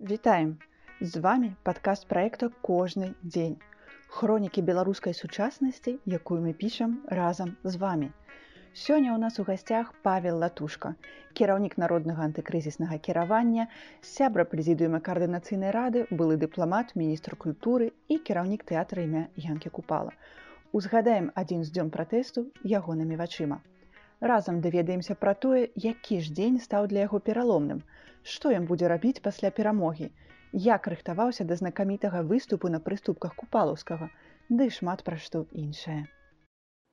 [0.00, 0.56] Вітаем!
[1.00, 3.56] З вами падкаст праекта кожны дзень.
[4.08, 8.08] Хронікі беларускай сучаснасці, якую мы пішам разам з вами.
[8.72, 10.94] Сёння ў нас у гасцях Павел Латушка,
[11.36, 13.68] кіраўнік народнага антыкрызіснага кіравання,
[14.00, 20.16] сябра прэзідыума каардынацыйнай рады, былы дыпламат, міністр культуры і кіраўнік тэатра імя Янкі Купала.
[20.72, 23.60] Узгадаем адзін з дзён пратэсту ягонымі вачыма.
[24.20, 27.82] Разам даведаемся пра тое, які ж дзень стаў для яго пераломным–
[28.22, 30.10] што ён будзе рабіць пасля перамогі,
[30.52, 34.10] як рыхтаваўся да знакамітага выступу на прыступках купалаўскага,
[34.48, 36.04] ды да шмат пра што іншае.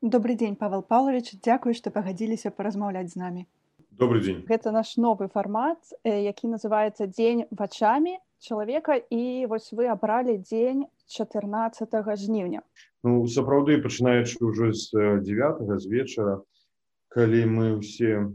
[0.02, 3.46] Добры дзень Павел Павлович, дзякую, што пагадзіліся паразмаўляць з намі.
[3.92, 4.46] Добрый дзень.
[4.46, 11.90] Гэта наш новы фармат, які называецца дзень вачамі чалавека і вось вы абралі дзень 14
[12.22, 12.62] жніўня.
[13.02, 14.94] Ну, сапраўды пачынаючы ўжо з
[15.26, 16.46] 9 з вечара
[17.16, 18.28] калі мы ўсе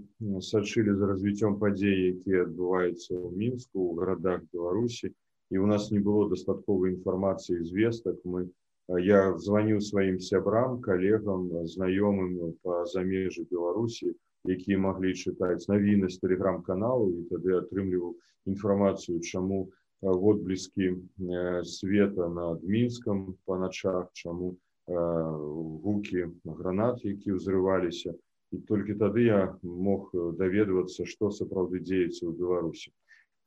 [0.48, 5.12] сачылі за развіццём падзей якія адбываюцца ў мінску у гарадах беларусі
[5.52, 8.48] і у нас не было дастатковай інфармацыі звестак мы
[9.06, 14.14] я званіў сваім сябрам калегам знаёмым па замежжы беларусі
[14.56, 18.16] якія маглі чытаць навіны з тэлеграм-каналу і тады атрымліваў
[18.50, 19.60] інфармацыю чаму
[20.02, 20.90] водбліскі
[21.76, 24.56] света над мінскам па начах чаму
[24.88, 26.26] гукі
[26.58, 28.18] гранат які ўзрываліся
[28.52, 32.92] і толькі тады я мог даведвацца што сапраўды дзеецца ў беларусі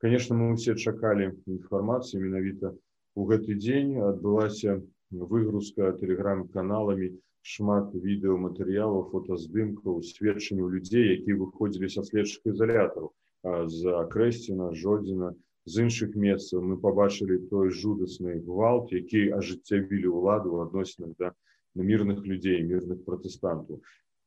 [0.05, 2.73] конечно мы усе чакалі інфармацыі менавіта
[3.15, 4.81] у гэты дзень адбылася
[5.33, 7.13] выгрузка тэлеграм-каналамі
[7.53, 13.11] шмат відэоматэрыялаў фотаздымкаў сведчанняў людзей якія выходзілі са следчых ізалятараў.
[13.73, 15.29] З акрэсціна жодзіна
[15.73, 21.31] з іншых месцаў мы побачылі той жудасны гвалт які ажыццявілі ўладу ў адносінах да
[21.89, 23.81] мірных людзей мірных пратэстантаў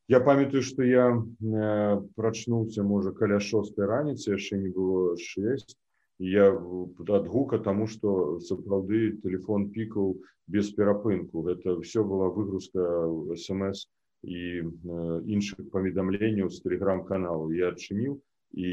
[0.09, 5.77] Я памятаю, што я э, прачнуўся можа каля шостой раніцы яшчэ не было 6
[6.19, 13.05] я ад гука тому что сапраўды телефон пікаў без перапынку это все была выгрузка
[13.37, 13.85] смс
[14.25, 18.17] і э, іншых паведамленняў з телеграм-каналу я адчыніў
[18.57, 18.69] і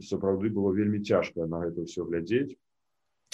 [0.00, 2.56] сапраўды было вельмі цяжка на гэта все глядзець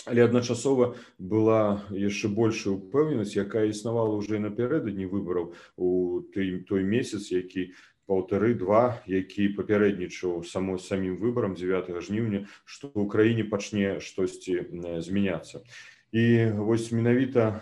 [0.07, 7.33] але адначасова была яшчэ большая упэўненасць якая існавала ўжо напярэдадні выбараў у той той месяц
[7.35, 7.73] які
[8.09, 14.65] паўтары два які папярэднічаў само самім выбарам 9 жніўня што ў краіне пачне штосьці
[15.05, 15.61] змяняцца.
[16.09, 17.61] І вось менавіта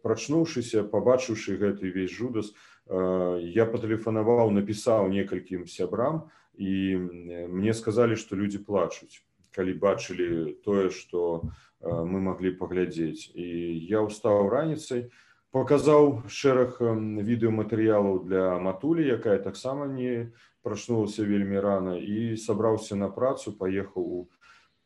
[0.00, 2.54] прачнуўшыся пабачыўшы гэты весь жудас
[2.88, 6.96] я патэлефанаваў напісаў некалькім сябрам і
[7.52, 9.20] мне сказалі што людзі плачуць
[9.54, 11.48] калі бачылі тое што
[11.82, 13.30] мы маглі паглядзець.
[13.34, 13.46] І
[13.90, 15.10] я ўстаў раніцай
[15.52, 20.32] паказаў шэраг відэоматэрыялаў для матулі якая таксама не
[20.64, 24.20] прачнулася вельмі рана і сабраўся на працу паехаў у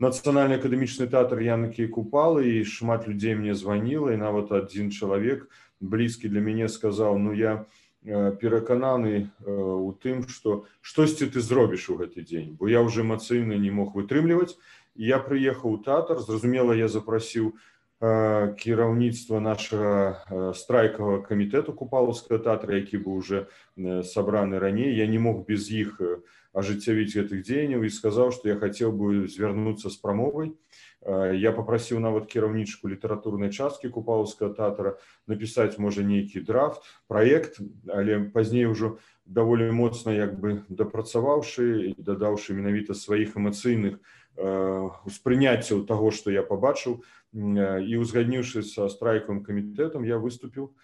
[0.02, 5.46] нацыянальны акадэмічны тэатр янкі купалы і шмат людзей мне званіла і нават адзін чалавек
[5.80, 11.98] блізкі для мяне сказаў ну я не перакананы у тым што штосьці ты зробіш у
[11.98, 14.54] гэты дзень бо я уже эмацыйна не мог вытрымліваць.
[14.94, 17.58] Я прыехаў у тэатр зразумела я запрасіў
[18.00, 24.94] кіраўніцтва нашага страйкавага камітэту купалаўскага тэатра які быў уже сабраны раней.
[24.94, 25.98] Я не мог без іх
[26.56, 30.54] ажыццявіць гэтых дзеянняў і сказаў што я хацеў бы звярнуцца з прамовай
[31.32, 34.98] я попрасіў нават кіраўнічку літаратурнай часткі купалаўскага тэатра
[35.30, 36.82] напісаць можа нейкі драфт.
[37.06, 44.02] Праект але пазней ўжо даволі моцна як бы дапрацаваўшы дадаўшы менавіта сваіх эмацыйных
[45.06, 47.00] успрыняццяў таго што я пабачыў
[47.32, 50.74] і узгадніўшы са страйкавым камітэтам я выступіў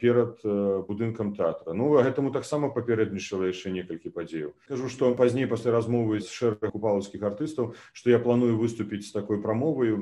[0.00, 0.40] перад
[0.88, 1.72] будынкам тэатра.
[1.72, 7.22] Ну гэтаму таксама папярэднічала яшчэ некалькі падзеяў кажу што пазней пасля размовы з шэраг купалаўскіх
[7.24, 9.96] артыстаў што я планую выступіць з такой прамоваю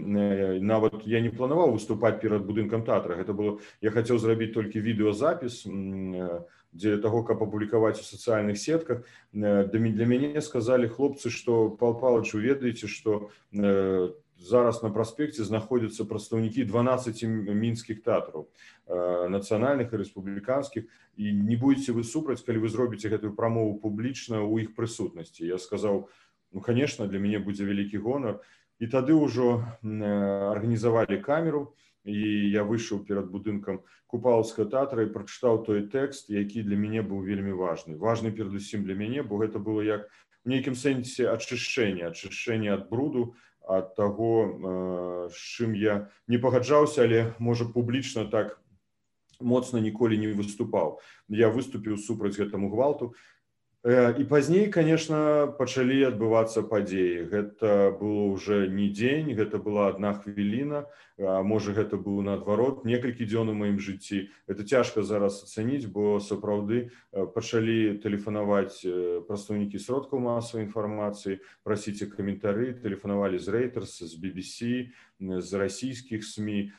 [0.59, 3.15] нават я не планаваў выступаць перад будынкам тэатра.
[3.15, 5.63] Гэта было я хацеў зрабіць толькі відэозапіс
[6.73, 9.05] дзеля таго каб апублікаваць у сацыяльных сетках.
[9.33, 13.31] Для мяне сказалі хлопцы што пал палач ведаеце што
[14.43, 17.23] зараз на праспекце знаходзяцца прадстаўнікі 12
[17.55, 18.49] мінскіх тэатраў
[19.31, 20.85] нацыянальных і рэспубліканскіх
[21.17, 25.59] і не будете вы супраць калі вы зробіце гэтую прамову публічна ў іх прысутнасці я
[25.63, 26.09] сказаў
[26.53, 28.43] ну конечно для мяне будзе вялікі гонар
[28.83, 31.71] і тады ўжо арганізавалі камеру
[32.03, 32.19] і
[32.51, 37.55] я выйшаў перад будынкам купалаўскага тэатра і прачытаў той тэкст які для мяне быў вельмі
[37.55, 37.95] важны.
[37.97, 40.11] Важны перадусім для мяне бо гэта было як
[40.43, 43.39] у нейкім сэнсе ачышчэння ачышчэння ад бруду
[43.69, 48.59] ад таго з чым я не пагаджаўся але можа публічна так
[49.43, 51.03] моцна ніколі не выступаў.
[51.29, 53.15] Я выступіў супраць гэтаму гвалту.
[53.83, 57.27] І пазней конечно пачалі адбывацца падзеі.
[57.27, 60.87] Гэта было уже не дзень гэта была одна хвіліна
[61.23, 66.91] можа гэта быў наадварот некалькі дзён у маім жыцці это цяжка зараз ацаніць бо сапраўды
[67.13, 68.83] пачалі тэлефанаваць
[69.31, 74.91] прадстаўнікі сродкаў масавай інфармацыі прасіце каментары тэлефанавалі з рэйтерс з BBC
[75.23, 76.73] з расійскіх сМ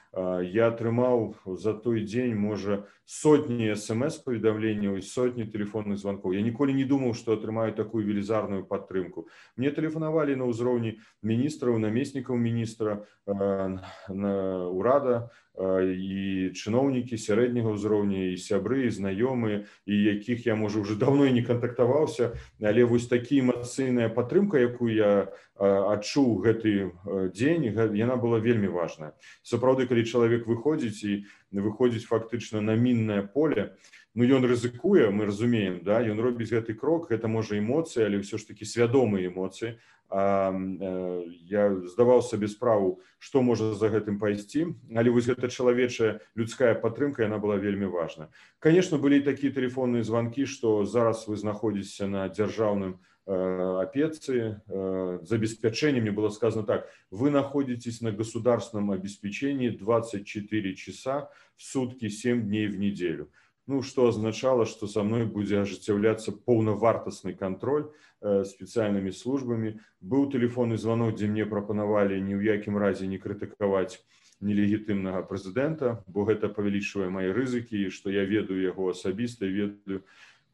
[0.43, 6.73] я атрымаў за той дзень можа сотні смс паведамленняў і сотні телефонных звонков я ніколі
[6.73, 9.27] не думаў что атрымаю такую велізарную падтрымку.
[9.55, 14.32] Мне тэлефанавалі на ўзроўні міністраў намеснікаў міністра на
[14.69, 15.29] урада
[15.61, 21.45] і чыноўнікі сярэдняга ўзроўня і сябры і знаёмыя і якіх я можа уже давно не
[21.45, 22.33] кантактаваўся.
[22.57, 25.29] Але вось такі эмацыйная падтрымка якую я
[25.61, 26.89] адчуў гэты
[27.37, 29.13] дзень яна была вельмі важная.
[29.45, 31.13] Сапраўды калі чалавек выходзіць і
[31.53, 33.77] выходзіць фактычна на міннае поле
[34.15, 38.41] ну ён рызыкуе мы разумеем да ён робіць гэты крок гэта можа эмоцыі але ўсё
[38.41, 39.77] ж такі свядомыя эмоцыі.
[39.77, 44.75] Э, я здаваў сабе справу што можа за гэтым пайсці.
[44.93, 48.29] Але вось гэта чалавечая людская падтрымка яна была вельмі важна.
[48.59, 56.11] Конечно былі такія тэлефонныя званкі што зараз вы знаходзіцеся на дзяржаўным э, э, забеспячэнне мне
[56.11, 62.77] было сказано так вы находитесь на государственном обеспечении 24 часа в сутки 7 дней в
[62.77, 63.31] неделю
[63.67, 67.87] ну что означало что со мной будзе ажыццяўляцца поўнавартасны контроль
[68.21, 74.03] э, спецыяльнымі службамі быў телефонны звонок дзе мне прапанавалі ні ў якім разе не крытыкаваць
[74.43, 80.03] нелегітымнага прэзідэнта бо гэта павялічвае мае рызыкі што я ведаю яго асабіста ведаю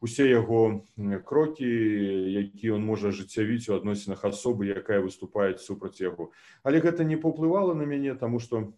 [0.00, 0.84] усе яго
[1.24, 6.32] крокі які он можа ажыццявіць у адносінах асобы якая выступает супраць яго.
[6.62, 8.72] Але гэта не паўплывала на мяне тому что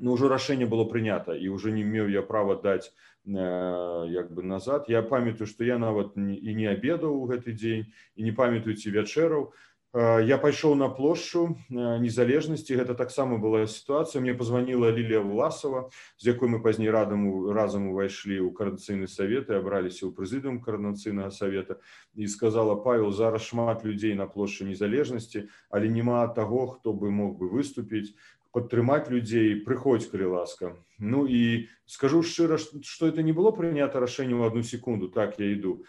[0.00, 2.90] ну, ўжо рашэнне было прынята і уже не меў я права даць
[3.28, 4.86] Э, як бы назад.
[4.88, 8.88] Я памятаю что я нават і не обедаў у гэты дзень і не памятаю ці
[8.88, 9.52] вячэраў
[9.92, 15.90] э, я пайшоў на плошчу э, незалежнасці гэта таксама была сітуацыя мне позвонила лілія власова
[16.16, 21.28] з якой мы пазней радам разам увайшлі ў каранцыйны савет і абраліся ў прэзідыум каранацыйнага
[21.28, 21.76] савета
[22.16, 27.36] і сказала павел зараз шмат людзей на плошчы незалежнасці але няма таго хто бы мог
[27.36, 28.16] бы выступіць
[28.52, 34.34] падтрымаць людзей прыходзь калі ласка ну і скажу шчыра что это не было прынята рашэнне
[34.34, 35.82] ў одну секунду так я іду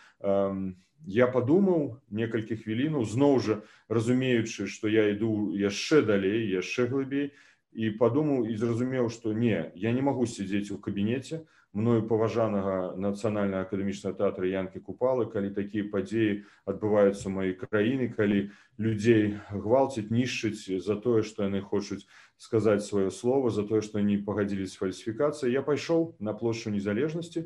[1.08, 7.32] я падумаў некалькі хвілінаў зноў жа разумеючы что я іду яшчэ далей яшчэ глыбей
[7.72, 13.62] і падумаў і зразумеў что не я не магу сядзець у кабінеце мною паважанага нацыянальна
[13.62, 18.50] акадэмічнага тэатра янкі купалы калі такія падзеі адбываюцца маёй краіны калі
[18.82, 22.02] людзей гвалціць нішчыць за тое што яны хочуць
[22.40, 27.44] сказаць сваё слово за тое што не пагадзіліся фальсіфікацыі я пайшоў на плошчу незалежнасці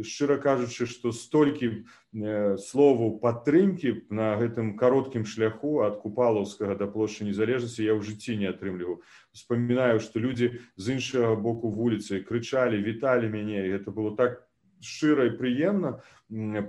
[0.00, 7.28] шчыра кажучы што столькі э, слову падтрымкі на гэтым кароткім шляху ад купалаўскага да плошчы
[7.28, 9.04] незалежнасці я ў жыцці не атрымліваў
[9.36, 14.40] вспоминаю што людзі з іншага боку вуліцы крычалі віталі мяне гэта было так
[14.80, 16.00] шчыра і прыемна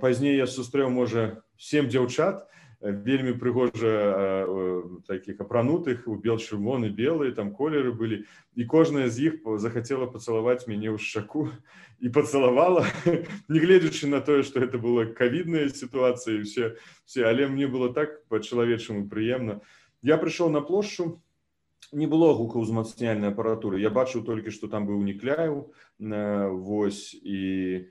[0.04, 2.44] пазней я сустрэў можа сем дзяўчат
[2.84, 4.44] вельмі прыгожа
[5.08, 10.68] таких апранутых у бел чырвоны белые там колеры былі і кожная з іх захацела пацалаваць
[10.68, 11.48] мяне ў шаку
[12.04, 12.84] і пацалавала
[13.48, 16.76] негледзячы на тое что это была кавідная сітуацыя все
[17.08, 19.64] все але мне было так по-чалавечаму прыемна
[20.02, 21.24] я прыйшоў на плошчу
[21.92, 27.88] не было гукаўзмацняльнай апаратуры я бачыў толькі што там быў нікляю вось і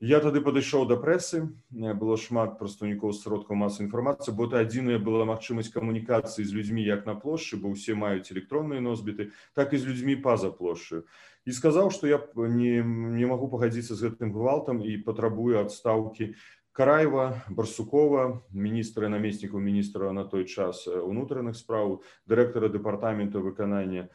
[0.00, 1.38] Я тады падышоў да прэсы
[1.72, 7.08] было шмат прадстаўнікоў сродкаў масы інфармацыі бо это адзіная была магчымасць камунікацыі з людзьмі як
[7.08, 11.08] на плошчы бо ўсе маюць электронныя носьбіты так і з людзьмі па-за плошчаю
[11.48, 16.36] і сказаў што я не, не магу пагадзіцца з гэтым гвалтам і патрабую адстаўкі
[16.76, 24.12] караева барсукова міністра намеснікаў міністра на той час унутраных спраў дырэктара дэпартамента выканання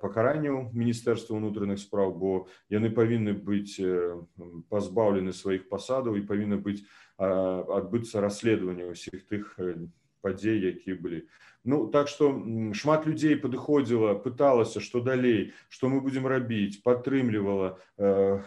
[0.00, 2.30] пакаранняў міністэрства ўнутраных спраў бо
[2.72, 3.76] яны павінны быць
[4.72, 6.80] пазбаўлены сваіх пасадаў і павінна быць
[7.20, 9.52] адбыцца расследаванне ўсіх тых
[10.24, 11.20] падзей які былі
[11.64, 12.30] ну так што
[12.78, 17.76] шмат людзей падыходзіла пыталася што далей што мы будзем рабіць падтрымлівала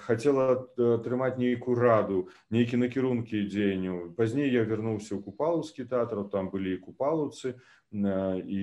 [0.10, 0.66] хацела
[0.98, 6.84] атрымаць нейкую раду нейкі накірункі дзеянняў пазней я вярнуўся ў купалаўскі тэатр там былі і
[6.90, 7.54] купалаўцы
[7.94, 8.62] і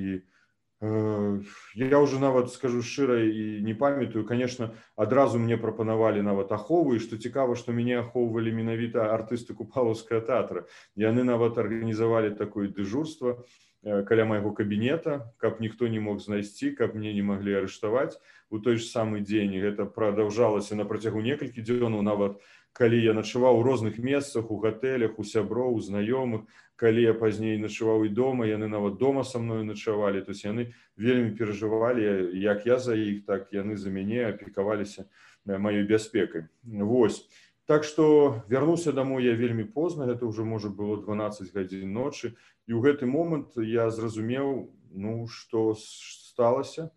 [0.83, 7.15] я уже нават скажу шчыра і не памятаю конечно адразу мне прапанавалі нават аховы што
[7.17, 10.67] цікава што мяне ахоўвалі менавіта артысты купалаўскага тэатра
[10.99, 13.47] яны нават арганізавалі такое дыжурство
[13.83, 18.19] каля майго кабінета каб ніхто не мог знайсці каб мне не маглі арыштаваць
[18.51, 23.61] у той ж самы дзень гэта прадаўжалася на працягу некалькі дзёнаў нават калі я начаваў
[23.61, 26.43] у розных месцах у гатэлях у сяброў знаёмых
[26.83, 30.27] калі я пазней начаваў і дома яны нават дома са мною начавалі.
[30.27, 35.07] То есть яны вельмі перажывалі як я за іх так яны за мяне апекаваліся
[35.47, 36.51] маёй бяспекай.
[36.67, 37.31] Вось.
[37.71, 42.35] Так что вярнуўся домой я вельмі позна гэта уже можа было 12 гадзін ночы.
[42.67, 46.91] І ў гэты момант я зразумеў ну что сталася.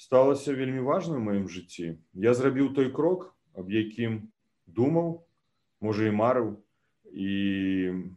[0.00, 2.00] Сталася вельмі важным маім жыцці.
[2.16, 4.32] Я зрабіў той крок аб якім
[4.64, 5.28] думаў
[5.84, 6.56] можа і марыў.
[7.12, 8.16] І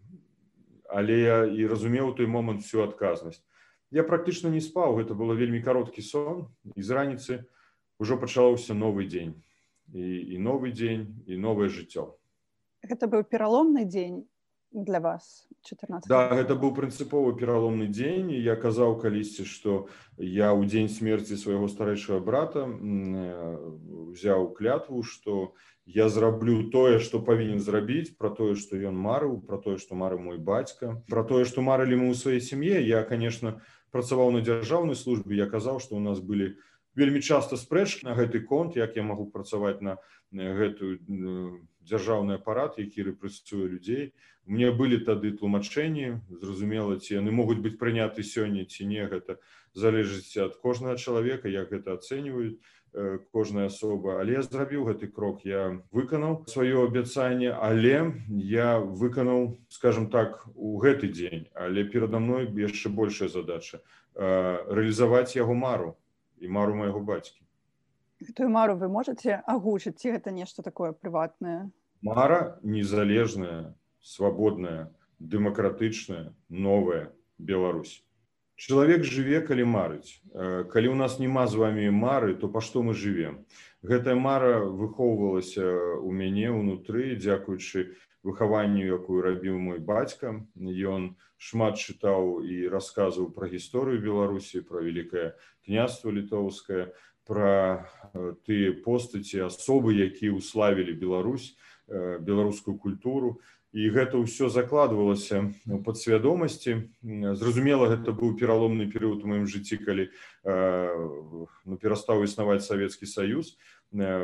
[0.89, 3.41] але я і разумеў той момант всю адказнасць.
[3.93, 7.46] Я практычна не спаў гэта было вельмі кароткі сон і з раніцы
[8.01, 9.38] ўжо пачаўся новы дзень.
[9.93, 12.13] І, і новы дзень і новае жыццё.
[12.86, 14.25] Гэта быў пераломны дзень
[14.71, 20.69] для вас 14 да гэта быў прынцыповы пераломны дзень я казаў калісьці што я ў
[20.69, 25.53] дзень смерці свайго старэйшага брата взяў клятву што
[25.85, 30.21] я зраблю тое што павінен зрабіць про тое што ён марыў про тое што мары
[30.21, 33.57] мой бацька про тое што марылі мы ў сваёй сям'е я конечно
[33.89, 36.55] працаваў на дзяржаўнай службе я казаў што у нас былі
[36.93, 39.97] вельмі часта спрэчкі на гэты конт як я магу працаваць на
[40.31, 41.01] гэтую
[41.89, 44.13] дзяржаўны апарат які рэпрэсуе людзей.
[44.46, 49.38] Мне былі тады тлумачэнні зразумела ці яны могуць быць прыняты сёння ці не гэта
[49.74, 52.58] залежыць ад кожнага чалавека як гэта ацэньваюць
[53.31, 54.17] кожная асоба.
[54.22, 60.77] Але я зрабіў гэты крок я выканаў сваё абяцанне але я выканаў скажем так у
[60.81, 63.81] гэты дзень але перада мной яшчэ большая задача
[64.17, 65.93] рэалізаваць яго мару
[66.41, 67.46] і мару майго бацькі
[68.21, 71.71] гэтую мару вы можете агучыць ці гэта нешта такое прыватнае
[72.01, 78.03] мара незалежная свабодная дэмакратычная новая Беларусь.
[78.55, 80.19] Чалавек жыве калі марыць.
[80.35, 83.43] Калі ў нас няма з вами мары то па што мы жывем
[83.83, 87.95] гэтая мара выхоўвалася у мяне ўнутры дзякуючы
[88.27, 90.43] выхаванню якую рабіў мой бацька.
[90.59, 96.91] Ён шмат чытаў і расказваў пра гісторыю беларусі пра вялікае княства літоўскае
[97.29, 97.86] пра
[98.50, 101.53] тыя постаці асобы якія ўславілі Беларусь
[101.89, 103.38] беларускую культуру.
[103.69, 106.89] І гэта ўсё закладвалася у падсвядомасці.
[107.38, 110.09] Зразумела гэта быў пераломны перыяд у маім жыцці калі
[110.41, 113.53] ну, перастаў існаваць савецкі саюз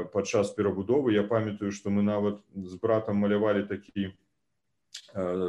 [0.10, 1.14] падчас перабудовы.
[1.14, 4.18] Я памятаю што мы нават з братам малявалі такі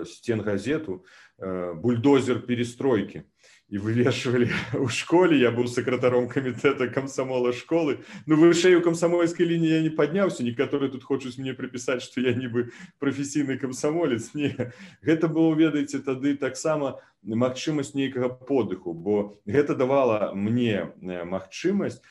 [0.04, 1.00] сцен газету
[1.40, 3.24] бульдозер перестройки
[3.68, 4.46] і вывешвалі
[4.78, 5.38] ў школе.
[5.42, 7.98] Я быў сакратаром камітэта камсамола школы.
[8.26, 12.30] Ну вышэй у камсамольскай лініі я не падняўся некаторы тут хочуць мне прыпісаць што я
[12.30, 12.70] нібы
[13.02, 14.54] прафесійны камсамолец не
[15.02, 22.02] гэта было ведаеце тады таксама магчымасць нейкага подыху бо гэта давала мне магчымасць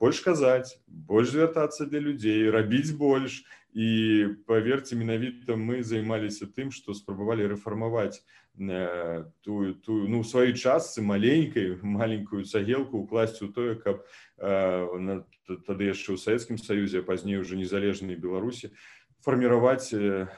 [0.00, 3.44] больш казаць больш звяртацца для людзей рабіць больш.
[3.76, 8.24] І паверце менавіта мы займаліся тым што спрабавалі рэфармаваць
[8.56, 14.00] тую тую ну сваёй частцы маленькай маленькую цагелку укласці у тое каб
[14.40, 15.20] э,
[15.68, 18.72] тады яшчэ ў савецкім саюзе пазней уже незалежнай беларусі
[19.24, 19.90] фарміраваць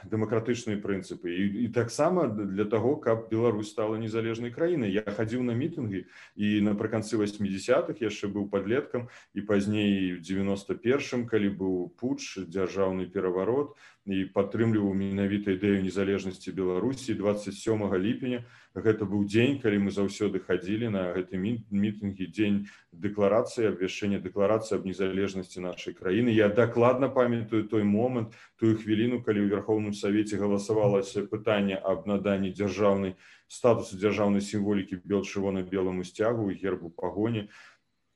[0.08, 5.56] дэмакратычныя прынцыпы і, і таксама для таго каб Беларусь стала незалежнай краінай я хадзіў на
[5.58, 6.04] мітынгі
[6.36, 13.74] і напрыканцы 80-х яшчэ быў подлеткам і пазней 91 калі быў пуч дзяржаўны пераварот
[14.08, 18.40] і падтрымліваў менавіта ідэю незалежнасці беларусі 27 ліпеня.
[18.72, 22.58] Гэта быў дзень калі мы заўсёды хадзілі на гэты мітынгі дзень
[22.92, 26.32] дэкларацыі абвяшчэння дэкларацыі аб незалежнасці нашай краіны.
[26.32, 32.54] Я дакладна памятаю той момант тую хвіліну калі ў верхоўным савеце галасавалася пытанне аб наданні
[32.56, 37.52] дзяржаўнай статусу дзяржаўнай сімволікі бел чырвона белому сцягу гербу пагоні.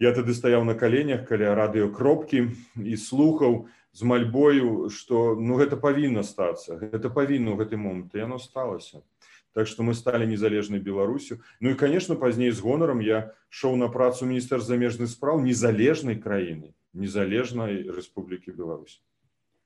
[0.00, 2.48] Я тады стаяў на каленях каля радыёкропкі
[2.80, 8.14] і слухаў на з мальбою что ну гэта павінна стацца гэта павінна ў гэты момант
[8.14, 9.02] яно сталася.
[9.52, 11.44] Так что мы сталі незалежнай беларусю.
[11.60, 16.72] Ну і конечно пазней з гонарам я шоў на працу міністр замежных спраў незалежнай краіны
[16.92, 19.00] незалежнай Рэспублікі Беларусь.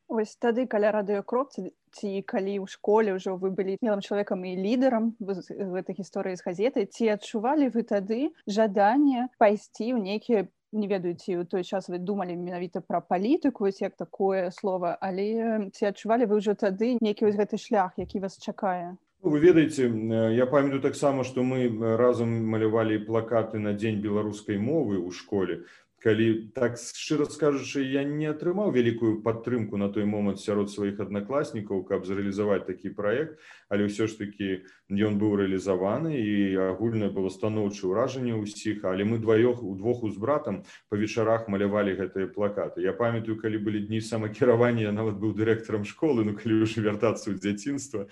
[0.09, 5.19] Вось тады каля радыёкропцы ці калі ў школе ўжо вы былі мелым чалавекам і лідарам
[5.19, 11.45] гэтай гісторыі з газеты ці адчувалі вы тады жаданне пайсці ў нейкія не ведаеце у
[11.45, 16.55] той час вы думалі менавіта пра палітыку як такое слово але ці адчувалі вы ўжо
[16.55, 19.89] тады нейкі вось гэты шлях які вас чакае ну, вы ведаеце
[20.35, 25.67] я памятаю таксама што мы разам малявалі плакаты на дзень беларускай мовы ў школе.
[26.05, 31.83] Калі так шчыра скажучы я не атрымаў вялікую падтрымку на той момант сярод сваіх аднакласнікаў
[31.89, 37.91] каб зрэалізаваць такі праект але ўсё ж таки ён быў рэалізаваны і агульнае было станоўчае
[37.91, 42.87] ўражанне ўсіх але мы дваёх удвох у з братам па вечарах малявалі гэтыя плакаты.
[42.87, 47.39] Я памятаю калі былі дні самакіравання нават быў дырэктарам школы ну калі ўжо вяртацца ў
[47.43, 48.07] дзяцінства.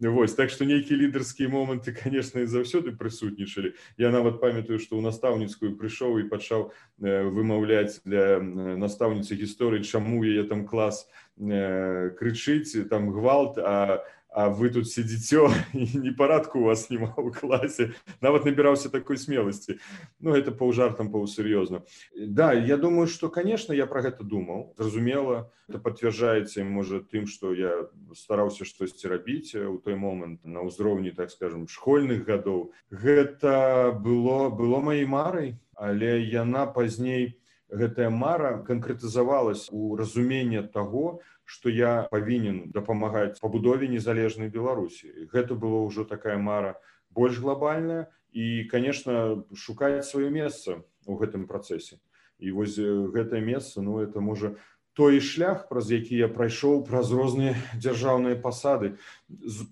[0.00, 3.72] Вось так што нейкія лідарскія моманты конечно заўсёды прысутнічалі.
[3.96, 8.36] Я нават памятаю што ў настаўніцкую прыйшоў і пачаў вымаўляць для
[8.76, 11.08] настаўніцы гісторыі чаму яе там клас
[11.38, 14.04] крычыць там гвалт а
[14.38, 17.90] а вы тут сидите и непарадку у вас нема ў класе
[18.22, 19.82] нават набіраўся такой смелости.
[20.20, 21.82] Ну это паўжартам паўсур'ёзна
[22.14, 27.50] да я думаю что конечно я про гэта думаў зразумела это подтверждаецца можа тым что
[27.52, 34.54] я стараўся штосьці рабіць у той момант на ўзроўні так скажем школьных гадоў гэта было
[34.54, 37.42] было маёй марай але яна пазней
[37.74, 45.80] гэтая мара канкрэтызавалась у разуменне того што я павінен дапамагаць пабудове незалежнай беларусі гэта было
[45.88, 46.76] ўжо такая мара
[47.08, 51.96] больш глобальная і конечно шукаць сваё месца у гэтым працэсе.
[52.38, 54.54] І вось гэтае месца ну это можа
[54.92, 58.98] той шлях праз які я прайшоў праз розныя дзяржаўныя пасады.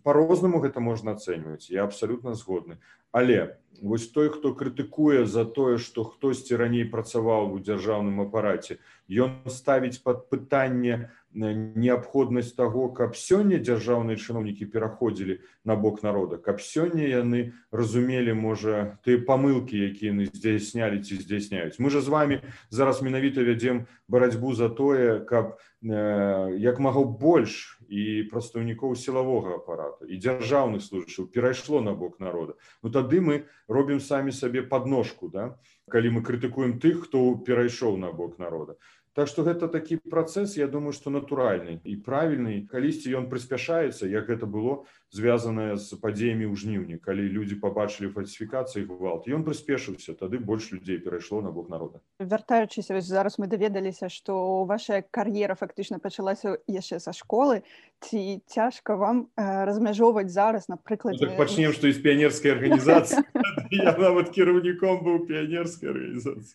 [0.02, 2.80] По-рознаму гэта можна ацэньваць я абсалютна згодны.
[3.12, 8.78] Але вось той хто крытыкуе за тое што хтосьці раней працаваў у дзяржаўным апараце
[9.10, 15.38] ён ставіць пад пытанне неабходнасць таго каб сёння дзяржаўныя чыноўнікі пераходзілі
[15.68, 21.76] на бок народа каб сёння яны разумелі можа тыя памылкі якія яны здзяйснялі ці здзяйсняюць
[21.78, 22.40] мы же з вами
[22.70, 30.06] зараз менавіта вядзем барацьбу за тое каб э, як магу больш і прадстаўнікоў сілавога апарата
[30.08, 32.54] і дзяржаўных служачаў перайшло на бок народа.
[32.82, 35.58] Ну тады мы робім самі сабе подножку да?
[35.90, 38.76] Калі мы крытыкуем тых хто перайшоў на бок народа
[39.16, 44.28] Так што гэта такі працэс я думаю што натуральны і правільны калісьці ён прыспяшаецца як
[44.28, 50.36] гэта было звязанае з падзеямі ў жніўні калі людзі пабачылі фальсіфікацыі гвалт ён прыспешыўся тады
[50.36, 52.04] больш людзей перайшло на бок народа.
[52.20, 57.64] Вяртаючыся зараз мы даведаліся што ваша кар'ера фактычна пачалася яшчэ са школы
[58.04, 63.24] ці цяжка вам размяжоўваць зараз напрыклад ну, так пачнем што з піянерскай арганізацыі
[63.80, 66.52] я нават кіраўніком быў піянерскай арганізацыі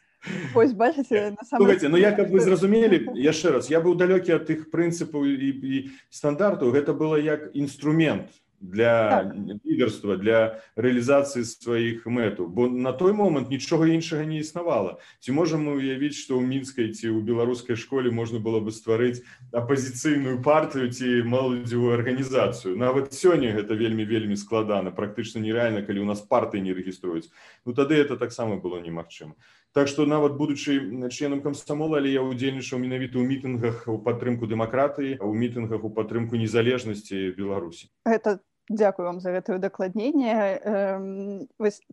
[0.56, 5.26] Ось бачыце Слухайте, ну як вы зразумелі яшчэ раз я быў далёкі ад тых прынцыпаў
[5.26, 5.76] і, і
[6.10, 8.30] стандартаў гэта было як інструмент
[8.62, 9.36] для так.
[9.65, 15.65] лідарства для рэалізацыі сваіх мэтаў бо на той момант нічога іншага не існавала ці можам
[15.65, 20.93] мы уявіць што ў мінскай ці ў беларускай школе можна было бы стварыць апазіцыйную партыю
[20.93, 26.62] ці маладзевую арганізацыю нават сёння гэта вельмі вельмі складана практычна нереальна калі у нас партыі
[26.62, 27.34] не рэгіструюць
[27.65, 29.34] ну тады это таксама было немагчыма
[29.73, 35.15] Так што нават будучы членам камсамола, але я ўдзельнічаў менавіта ў мітынгах у падтрымку дэмакратыі,
[35.23, 37.88] у мітынгах у падтрымку незалежнасці Беларусі.
[38.03, 40.60] Гэта дзякую вам за гэтае дакладненне.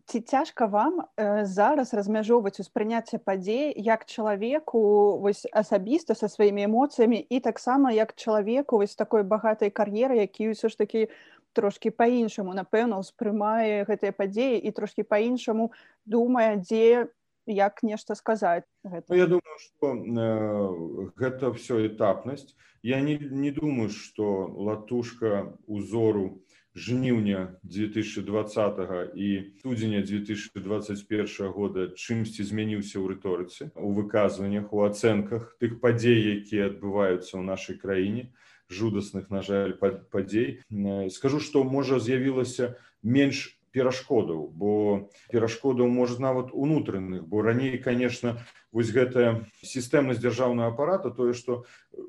[0.05, 7.19] Ці цяжка вам э, зараз размяжоўваць успрыняцце падзей як чалавеку вось, асабіста са сваімі эмоцыямі
[7.19, 11.07] і таксама як чалавеку вось такой багатай кар'еры, які ўсё ж такі
[11.53, 15.71] трошки па-іншаму напэўна ўспрымае гэтыя падзеі і трошки па-іншаму
[16.05, 17.09] думае дзе
[17.49, 22.55] як нешта сказаць ну, я думаю что э, гэта все этапнасць.
[22.81, 26.41] Я не, не думаю что латушка узору
[26.75, 28.79] жніўня 2020
[29.15, 36.71] і студзеня 2021 года чымсьці змяніўся ў рыторыцы у выказваннях у ацэнках тых падзей якія
[36.71, 38.31] адбываюцца ў нашай краіне
[38.69, 40.61] жудасных на жаль падзей.
[41.09, 48.37] Скажу что можа з'явілася менш перашкодаў бо перашкодаў можа нават унутраных бо раней конечно
[48.71, 51.63] вось гэтая сістэмнасць дзяржаўнага апарата тое что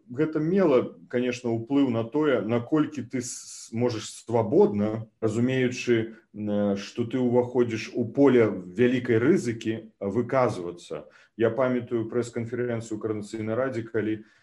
[0.08, 3.22] гэта мела конечно уплыў на тое наколькі ты
[3.72, 11.10] можаш свабодна разумеючы что ты ўваходзіш у поле вялікай рызыкі выказвацца.
[11.34, 14.39] Я памятаю прэс-канферэнцыю карнацыйнай радзе калі у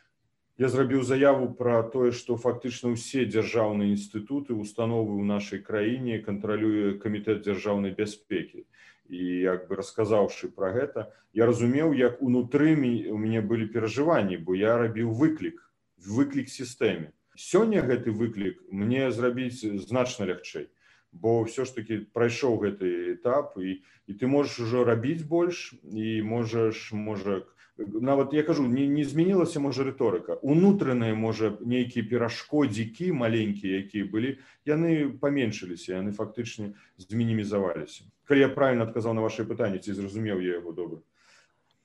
[0.58, 6.98] Я зрабіў заяву пра тое, што фактычна ўсе дзяржаўныя інстытуты, установы ў нашай краіне кантралюе
[7.04, 8.66] камітэт дзяржаўнай бяспекі.
[9.06, 14.58] І як бы расказаўшы пра гэта, я разумеў, як унутры у мяне былі перажыванні, бо
[14.58, 15.62] я рабіў выклік,
[16.02, 17.14] выклік сістэме.
[17.38, 20.74] Сёння гэты выклік мне зрабіць значна лягчэй,
[21.14, 26.26] бо ўсё ж таки прайшоў гэты этап і, і ты можаш ужо рабіць больш і
[26.26, 27.46] можаш можа,
[27.78, 34.38] нават я кажу не, не змянілася можа рыторыка унутраныя можа нейкія перашкодзікі маленькія якія былі
[34.66, 40.58] яны паменшыліся яны фактычна змінімізаваліся калі я правильно адказаў на ваше пытанне ці зразумеў я
[40.58, 41.00] яго добра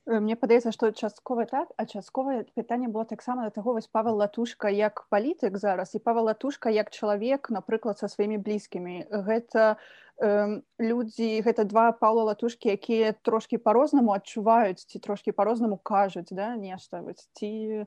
[0.07, 4.69] мне падаецца што часткова так а частковае пытанне было таксама да таго вось павел латушка
[4.69, 9.79] як палітык зараз і павел латушка як чалавек напрыклад са сваімі блізкімі гэта
[10.19, 16.57] э, людзі гэта два паўла латушкі якія трошкі по-рознаму адчуваюць ці трошкі по-рознаму кажуць да
[16.57, 17.03] нешта.
[17.39, 17.87] Ці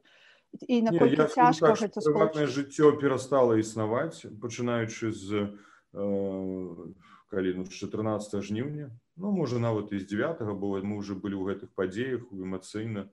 [0.67, 5.51] і наколькі цяжка так, гэта жыццё перастала існаваць пачынаючы з
[5.91, 6.93] э,
[7.27, 11.55] калі ну 14 жніўня ну можа нават і з 9 бо мы уже былі ў
[11.55, 13.09] гэтых падзеях эмацыйна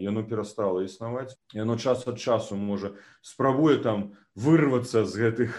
[0.00, 5.50] яно перастала існаваць яно час ад часу можа спрабуе там вырвацца з гэтых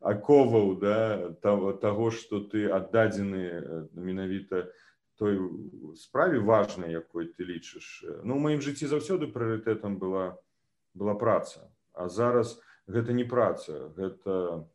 [0.00, 4.70] аковаў да таго что ты аддадзены менавіта
[5.16, 5.40] той
[5.96, 10.38] справе важнай якой ты лічыш ну у маім жыцці заўсёды прыоритетом была
[10.94, 11.70] была праца.
[11.92, 14.66] А зараз гэта не праца гэта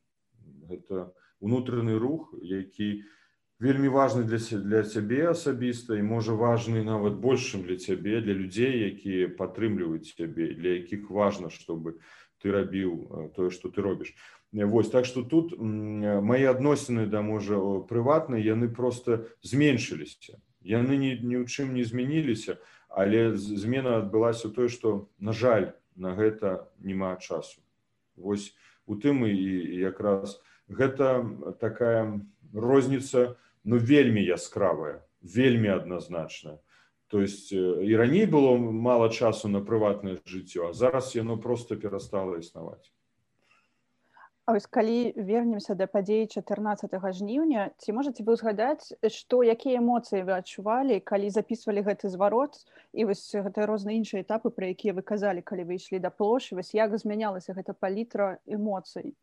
[0.68, 3.15] гэта унутраны рух які у
[3.60, 8.92] вельмі важны для для цябе асабіста і можа важны нават большым для цябе для людзей
[8.92, 11.96] якія падтрымліваюць цябе для якіх важна чтобы
[12.44, 14.14] ты рабіў тое что ты робіш.
[14.52, 17.56] Вось так что тут мои адносіны да можа
[17.88, 20.40] прыватныя яны просто зменшыліся.
[20.62, 26.12] Яны ні, ні ў чым не змяніліся але змена адбылася тое что на жаль на
[26.12, 27.64] гэта няма часу.
[28.20, 28.52] Вось
[28.86, 31.24] у тым і якраз гэта
[31.56, 32.20] такая
[32.52, 36.60] розніца у ну вельмі яскравая вельмі адназначная.
[37.08, 42.38] То есть і раней было мало часу на прыватнае жыццё а зараз яно просто перастала
[42.38, 42.92] існаваць.
[44.48, 50.38] Ось калі вернемся да падзеі 14 жніўня ці можете вы узгадаць што якія эмоцыі вы
[50.38, 52.62] адчувалі калі записывалі гэты зварот
[52.94, 56.54] і вось гэта розныя іншыя этапы пра якія вы казалі калі вы ішлі да плошы
[56.54, 59.18] вось як змянялася гэта палітра эмоцый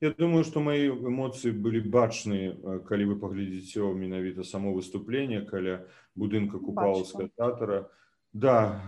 [0.00, 6.58] Я думаю, што мае эмоцыі былі бачныя, калі вы паглядзіце менавіта само выступленне каля будынка
[6.58, 7.88] купалаўска тэатра.
[8.32, 8.80] Да,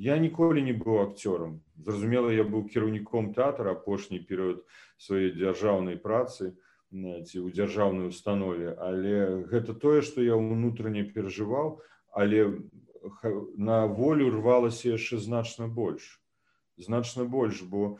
[0.00, 1.60] я ніколі не быў акцёрам.
[1.76, 4.64] Зразумела, я быў кіраўніком тэатра апошні перыяд
[4.96, 6.56] сваёй дзяржаўнай працы
[6.92, 11.80] ці ў дзяржаўнай установе, але гэта тое, што я ўнутране перажываў,
[12.12, 12.68] але
[13.56, 16.20] на волю рвалася яшчэ значна больш.
[16.76, 17.98] Значна больш, бо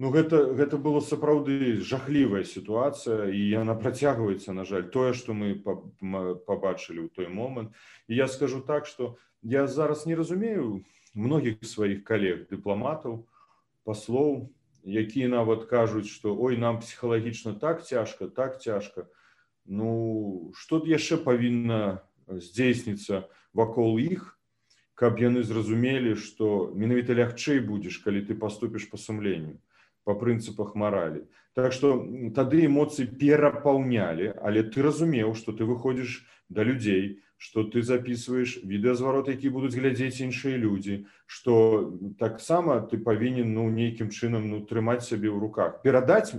[0.00, 4.88] ну гэта гэта было сапраўды жахлівая сітуацыя і яна працягваецца на жаль.
[4.88, 7.76] Тое што мы побачылі ў той момант.
[8.08, 10.80] І я скажу так что я зараз не разумею
[11.14, 13.28] многіх сваіх калег дыпламатаў
[13.84, 14.48] паслоў
[14.84, 19.04] якія нават кажуць что ой нам псіхалагічна так цяжка так цяжка
[19.66, 24.38] ну что яшчэ павінна здзейсніцца вакол іх
[24.94, 29.60] каб яны зразумелі что менавіта лягчэй будзеш калі ты поступіш па сумленню
[30.04, 36.62] по прынцыпах маралі так что тады эмоцыі перапаўнялі але ты разумеў что ты выходзіш да
[36.62, 43.64] людзей что ты записываешь відэазварот які будуць глядзець іншыя людзі что таксама ты павінен ну
[43.72, 45.80] нейкім чынам ну трымаць сябе ў руках.
[45.80, 46.36] Перадаць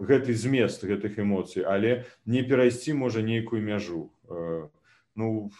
[0.00, 4.08] гэты змест гэтых эмоцый але не перайсці можа нейкую мяжу.
[4.32, 4.72] Э,
[5.12, 5.52] ну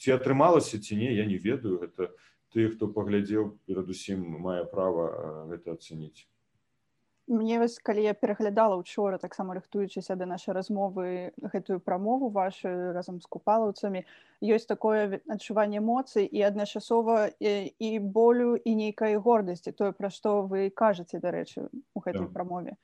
[0.00, 1.84] ці атрымалася ці не я не ведаю.
[1.84, 2.16] Гэта
[2.56, 6.24] ты хто паглядзеў перадусім мае права гэта ацэніць
[7.30, 13.20] мне вось калі я пераглядала учора таксама рыхтуючыся да нашай размовы гэтую прамову вашу разам
[13.22, 14.02] з купалаўцамі
[14.42, 20.42] ёсць такое адчуванне эмоцый і адначасова і, і болю і нейкай гордасці тое пра што
[20.42, 22.34] вы кажаце дарэчы у гэтай да.
[22.34, 22.74] прамове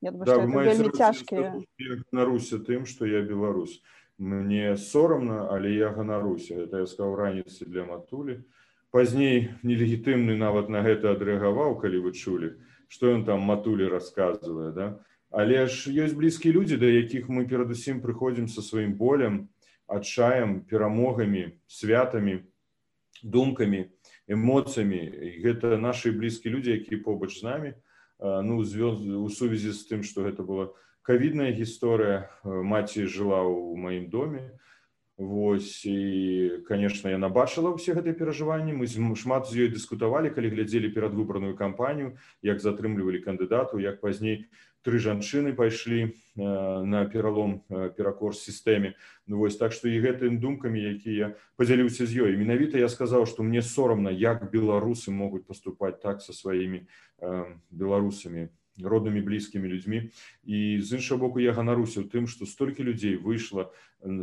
[0.00, 1.58] да, вельмі цяжкія
[2.12, 3.82] наруся тым што я беларус
[4.18, 8.46] мне сорамна але я ганаруся это я сказал раніцы для матулі
[8.94, 12.54] пазней нелегітымны нават на гэта адрэагаваў калі вы чулі
[12.90, 14.86] что ён там матулі рассказывае да?
[15.30, 19.46] Але ж ёсць блізкія людзі да якіх мы перадусім прыходзім со сваім болем
[19.86, 22.42] адчаем перамогамі святамі
[23.22, 23.86] думкамі
[24.26, 25.00] эмоцыямі.
[25.42, 27.70] Гэта наши блізкія людзі якія побач з намі.
[28.18, 30.74] Ну звёз у сувязі з тым что гэта была
[31.06, 34.50] кавідная гісторыя маці жыла ў маім доме
[35.20, 38.72] Вось і конечно яна бачыла ўсе гэтыя перажыванні.
[38.72, 38.88] Мы
[39.20, 44.48] шмат з ёй дыскутавалі калі глядзелі перадвыбраную кампанію як затрымлівалі кандыдату як пазней
[44.80, 48.96] тры жанчыны пайшлі э, на пералом э, перакор сістэме.
[49.28, 52.40] Ну, вось так што і гэтымі думкамі якія падзяліўся з ёй.
[52.40, 56.88] Менавіта я сказаў што мне сорамна як беларусы могуць паступаць так са сваімі
[57.20, 60.10] э, беларусамі роднымі блізкімі людзьмі.
[60.44, 63.72] І з іншага боку я ганаруся ў тым што столькі людзей выйшла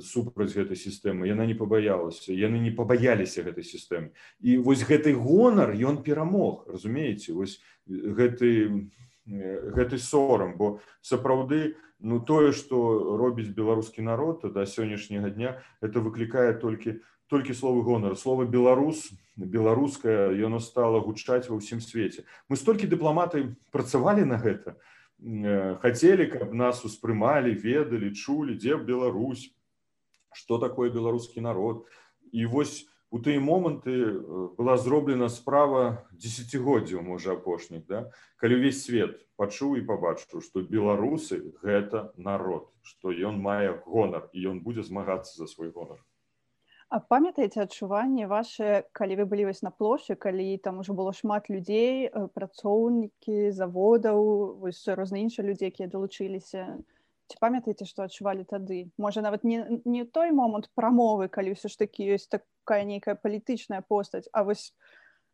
[0.02, 1.28] супраць гэтай сістэмы.
[1.28, 4.14] Яна не пабаялася яны не пабаяліся гэтай сістэмы.
[4.42, 7.34] І вось гэты гонар ён перамог разумееце?
[7.34, 8.90] Вось гэты
[9.28, 10.56] гэты сорам.
[10.58, 17.54] Бо сапраўды ну тое что робіць беларускі народ да сённяшняга дня это выклікае толькі толькі
[17.54, 18.16] словы гонар.
[18.18, 22.26] Слова беларус беларускае яно стала гучаць ва ўсім свеце.
[22.50, 24.78] Мы столькі дыпламаты працавалі на гэта
[25.82, 29.54] хацелі каб нас успрымалі ведалі чулі дзе Беларусь
[30.34, 31.88] что такое беларускі народ.
[32.32, 34.20] І вось у тыя моманты э,
[34.58, 38.12] была зроблена справа десятгоддзяў можа апошніх да?
[38.38, 44.52] Калі ўвесь свет пачуў і пабачыў што беларусы гэта народ што ён мае гонар і
[44.52, 45.98] ён будзе змагацца за свой гонар
[46.90, 51.50] А памятаеце адчуванне ваше калі вы былі вось на плошчы калі там ужо было шмат
[51.52, 54.22] людзей э, працоўнікі заводаў
[54.64, 56.80] вось розныя іншыя людзі якія далучыліся
[57.28, 58.88] ці памятаеце што адчувалі тады?
[58.96, 63.84] Можа нават не не той момант прамовы калі ўсё ж такі ёсць такая нейкая палітычная
[63.84, 64.72] постаць а вось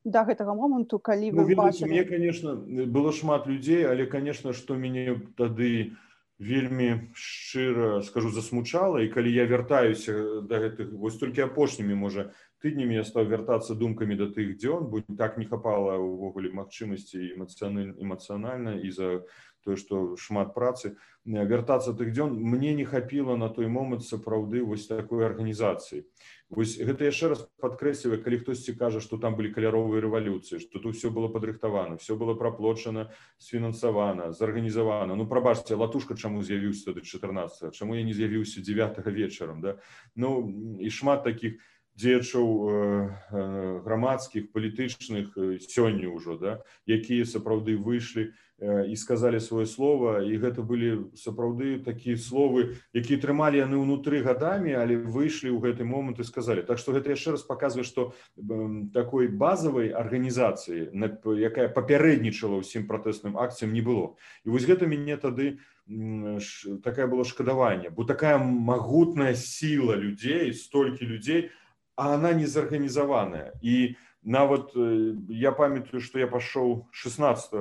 [0.04, 1.94] да гэтага моманту калі вы ну, бачылі...
[1.94, 5.94] мне конечно было шмат людзей але конечно што мяне тады
[6.44, 9.02] вельмі шчыра скажу засмучала.
[9.02, 12.32] І калі я вяртаюся да гэтых вось толькі апошнімі можа
[12.64, 18.00] тыднямі я стаў вяртацца думкамі да тых дзён бо так не хапала ўвогуле магчымасці эмацыянальна
[18.00, 19.10] эмацыянальна і за
[19.64, 20.96] тое што шмат працы.
[21.24, 26.04] Вяртацца тых дзён мне не хапіла на той момант сапраўды вось такой арганізацыі
[26.54, 30.96] вось гэта яшчэ раз падкрэслівае калі хтосьці кажа што там былі каляровыя рэвалюцыі што тут
[30.96, 35.16] все было падрыхтавана все было праплочана сфінансавана зарганізавана.
[35.16, 39.80] Ну прабачце латушка чаму з'явіўся тады 14 чаму я не з'явіўся 9 вечарам да?
[40.16, 41.60] Ну і шмат таких
[41.94, 42.74] дзечаў э,
[43.32, 46.52] э, грамадскіх палітычных э, сёння ўжо да
[46.90, 53.60] якія сапраўды выйшлі і сказалі сваё слово і гэта былі сапраўды такія словы якія трымалі
[53.60, 56.64] яны ўнутры гадамі але выйшлі ў гэты момант і сказалі.
[56.64, 58.14] Так што гэта яшчэ раз паказвае што
[58.94, 60.96] такой базавай арганізацыі
[61.44, 64.16] якая папярэднічала ўсім пратэсным акцыям не было.
[64.48, 65.60] І вось гэта мяне тады
[66.86, 71.52] такая было шкадаванне бо такая магутная сіла людзей столькі людзей
[71.96, 74.72] а она не зарганізаваная і нават
[75.30, 77.52] я памятаю что я пашоў 16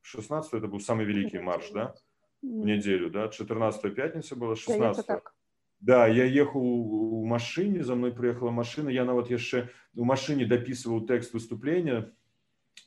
[0.00, 1.94] 16 это был самый великий марш да?
[2.42, 3.28] В неделю да?
[3.28, 5.34] 14 пятница была 16 так.
[5.80, 8.88] да я ехал у машине за мной приехала машина.
[8.88, 12.12] Я нават яшчэ у машине дописываў текст выступления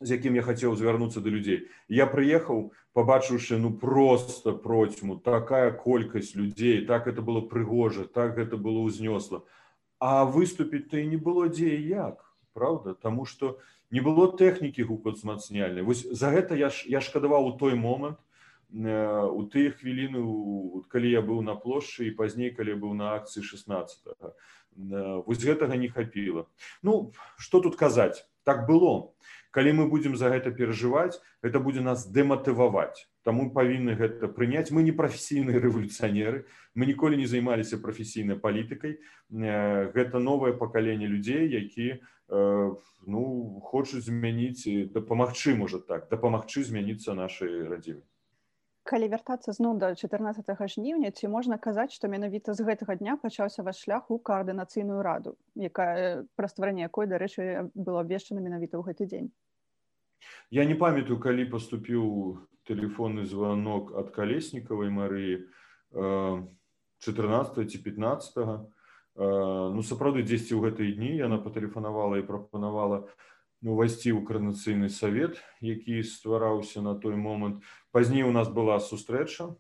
[0.02, 6.36] з якім я хотел звярнуцца до людзей я приехал побачыўшы ну просто процьму такая колькасць
[6.36, 9.46] людзей так это было прыгожа так это было узнёсла
[10.06, 12.22] а выступіць-то і не было дзе як
[12.54, 12.94] правда?
[12.94, 13.58] Таму что
[13.90, 18.22] не было тэхнікі гукоцмацняльнай вось за гэта я ж я шкадаваў у той момант
[18.70, 18.86] э,
[19.26, 20.22] у тыя хвіліны
[20.94, 24.30] калі я быў на плошчы і пазней калі быў на акцыі 16 э,
[25.26, 26.46] вось гэтага не хапіла.
[26.84, 28.30] Ну что тут казаць?
[28.46, 29.10] Так было.
[29.50, 34.86] Калі мы будзем за гэта перажываць это будзе нас дэматываваць Таму павінны гэта прыняць мы
[34.86, 42.00] не прафесійныя рэвалюцыянеры мы ніколі не займаліся прафесійнай палітыкай э, гэта новае пакаленне людзей якія
[42.30, 42.74] Э,
[43.06, 48.02] ну хочуць змяніць дапамагчы можа так дапамагчы змяніцца нашай радзімы
[48.90, 53.62] калі вяртацца зноў да 14 жніўня ці можна казаць што менавіта з гэтага дня пачаўся
[53.62, 59.06] ваш шлях у каардынацыйную раду якая пра стварэнне якой дарэчы было абвешчана менавіта ў гэты
[59.06, 59.30] дзень
[60.52, 65.46] я не памятаю калі паступіў телефонны званок ад калеснікавай марыі
[65.94, 68.42] 14 э, ці 15
[69.16, 73.08] ну сапраўды дзесьці ў гэтыя дні яна патэлефанавала і прапанавала
[73.64, 77.64] увайсці ў карнацыйны савет які ствараўся на той момант
[77.96, 79.56] пазней у нас была сустрэча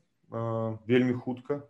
[0.89, 1.63] вельмі хутка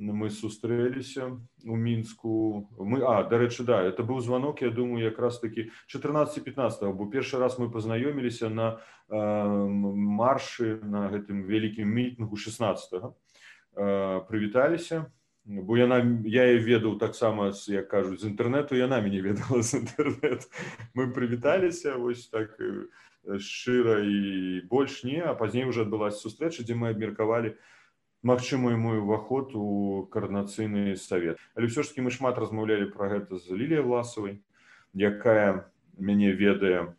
[0.00, 5.70] мы сустрэліся у мінску мы а дарэчы да это быў званок я думаю якраз таки
[5.86, 13.12] 14 15 бо першы раз мы пазнаёміліся на э, маршы на гэтым вялікім мітынгу 16
[13.76, 15.12] э, прывіталіся
[15.44, 20.48] бо яна я і ведаў таксама як кажуць з інтэрнэту яна мяне ведала з інтэрнет
[20.96, 22.56] мы прывіталіся вось так
[23.36, 27.52] шчыра і больш не а пазней уже адбылася сустрэча дзе мы абмеркавалі
[28.22, 31.38] магчымую мой уваход у карнацыйны савет.
[31.54, 34.44] Але ўсё ж таки мы шмат размаўлялі пра гэта з лілія власавай
[34.92, 36.92] якая мяне ведае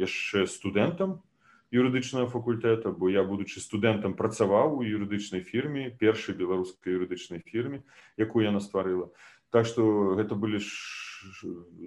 [0.00, 1.20] яшчэ студэнтам
[1.68, 7.84] юрыдычнага факультэта бо я будучы студэнтам працаваў у юрыдычнай фірме першай беларускай юрыдычнай фірме
[8.16, 9.12] якую яна стварыла.
[9.52, 10.72] Так што гэта былі ж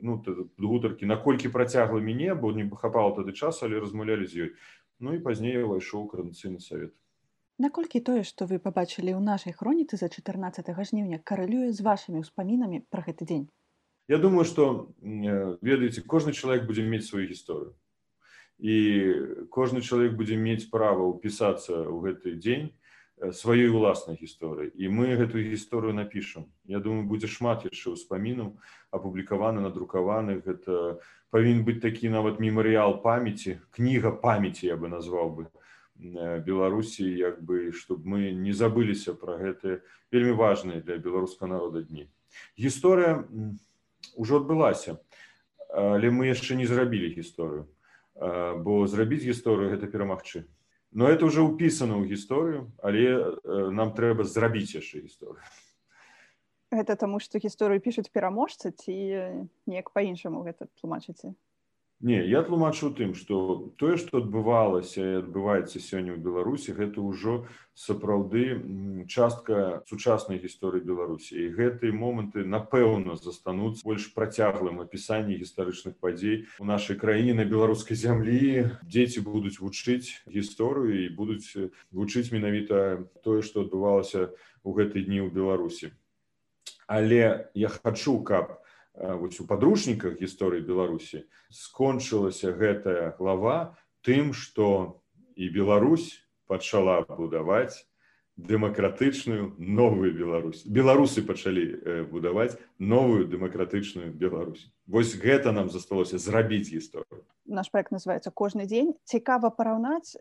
[0.06, 0.22] ну
[0.62, 4.50] гутаркі наколькі працягла мяне бо не хапала тады час але размаўлялі з ёй.
[5.00, 6.94] Ну і пазней увайшоў каранцыйны савет
[7.58, 12.86] наколькі тое што вы пабачылі ў нашай хроніцы за 14 жніўня каралюе з вашымі ўспамінамі
[12.94, 13.48] пра гэты дзень?
[14.08, 17.76] Я думаю што ведаеце кожны чалавек будзе мець сваю гісторыю.
[18.58, 18.76] І
[19.54, 22.72] кожны чалавек будзе мець права ўпісацца ў гэты дзень
[23.18, 26.46] сваёй уласнай гісторыі і мы гэтую гісторыю напішам.
[26.66, 28.54] Я думаю будзе шмат яшчэ ўспамінаў
[28.94, 30.38] апублікаваны надрукаваны.
[30.46, 31.02] Гэта
[31.34, 35.44] павінен быць такі нават мемарыял памяці кніга памяці я бы назваў бы
[36.00, 39.82] беларусі як бы чтобы мы не забыліся про гэты
[40.12, 42.10] вельмі важныя для беларускага народа дні.
[42.58, 43.26] Гісторыя
[44.16, 45.02] ўжо адбылася
[45.70, 47.68] але мы яшчэ не зрабілі гісторыю.
[48.16, 50.48] Бо зрабіць гісторыю гэта перамагчы.
[50.92, 53.34] Но это уже ўпісана ў гісторыю але
[53.74, 55.42] нам трэба зрабіць яшчэ гісторыю.
[56.72, 58.94] Гэта таму што гісторыю пішуць пераможцы ці
[59.66, 61.34] неяк па-іншаму гэта тлумачыце
[62.00, 67.50] Не, я тлумачу тым, што тое, што адбывалася і адбываецца сёння ў Беларусі, гэта ўжо
[67.74, 68.62] сапраўды
[69.10, 71.34] частка сучаснай гісторыі Беларусі.
[71.34, 77.98] І гэтыя моманты, напэўна, застануцца больш працяглым апісанні гістарычных падзей у нашай краіне на беларускай
[77.98, 78.78] зямлі.
[78.86, 81.50] Дзеці будуць вучыць гісторыю і будуць
[81.90, 85.98] вучыць менавіта тое, што адбывалася ў гэтыя дні ў Беларусі.
[86.86, 88.62] Але я хачу, каб,
[88.98, 95.02] вось у падручніках гісторыі беларусі скончылася гэтая глава тым што
[95.38, 97.86] і Беларусь пачала будаваць
[98.38, 100.62] дэмакратычную новую Беларусь.
[100.66, 104.70] Беларусы пачалі будаваць новую дэмакратычную Беларусь.
[104.86, 107.26] Вось гэта нам засталося зрабіць гісторыю.
[107.46, 110.18] Наш проект называется кожны дзень цікава параўнаць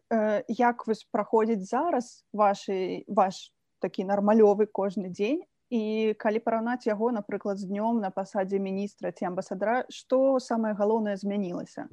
[0.49, 7.59] як вось праходзіць зараз вашы ваш такі нармалёвы кожны дзень і калі параўнаць яго напрыклад
[7.59, 11.89] з днём на пасадзе міністра ці амбасадара што самае галоўнае змянілася?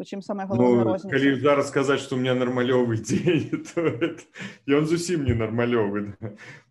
[0.00, 3.52] Чым самое ну, калі зараз сказаць што у меня нармалёвы дзень
[4.66, 6.16] ён зусім не нармалёвы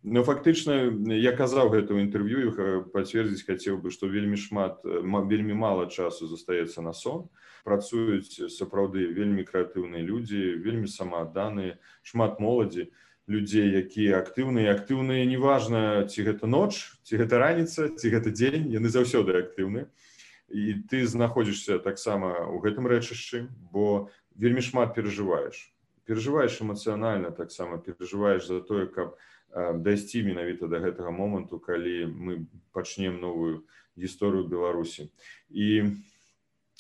[0.03, 5.85] но фактычна я казаў гэта ў інтэрв'ю пацвердзіць хацеў бы што вельмі шмат вельмі мала
[5.85, 7.29] часу застаецца на сон.
[7.61, 12.89] Працуюць сапраўды вельмі крэатыўныя людзі вельмі самаадданыя шмат моладзі
[13.27, 14.73] людзей якія актыўныя.
[14.73, 19.88] Актыўныя неважна ці гэта ноч ці гэта раніца ці гэта дзень яны заўсёды актыўны.
[20.51, 25.71] І ты знаходзішся таксама ў гэтым рэчышчы бо вельмі шмат перажываеш.
[26.05, 29.15] Перажываеш эмацыянальна таксама перажываеш за тое каб
[29.53, 32.34] дайсці менавіта да гэтага моманту калі мы
[32.71, 35.12] пачнем новую гісторыю беларусі.
[35.51, 35.95] І